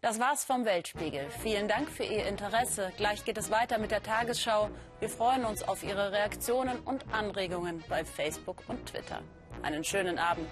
Das 0.00 0.18
war's 0.18 0.44
vom 0.44 0.64
Weltspiegel. 0.64 1.30
Vielen 1.42 1.68
Dank 1.68 1.90
für 1.90 2.04
Ihr 2.04 2.26
Interesse. 2.26 2.92
Gleich 2.96 3.24
geht 3.24 3.38
es 3.38 3.50
weiter 3.50 3.78
mit 3.78 3.90
der 3.90 4.02
Tagesschau. 4.02 4.70
Wir 5.00 5.08
freuen 5.10 5.44
uns 5.44 5.62
auf 5.62 5.82
Ihre 5.82 6.12
Reaktionen 6.12 6.80
und 6.80 7.04
Anregungen 7.12 7.84
bei 7.88 8.04
Facebook 8.04 8.62
und 8.68 8.86
Twitter. 8.86 9.22
Einen 9.62 9.84
schönen 9.84 10.18
Abend. 10.18 10.48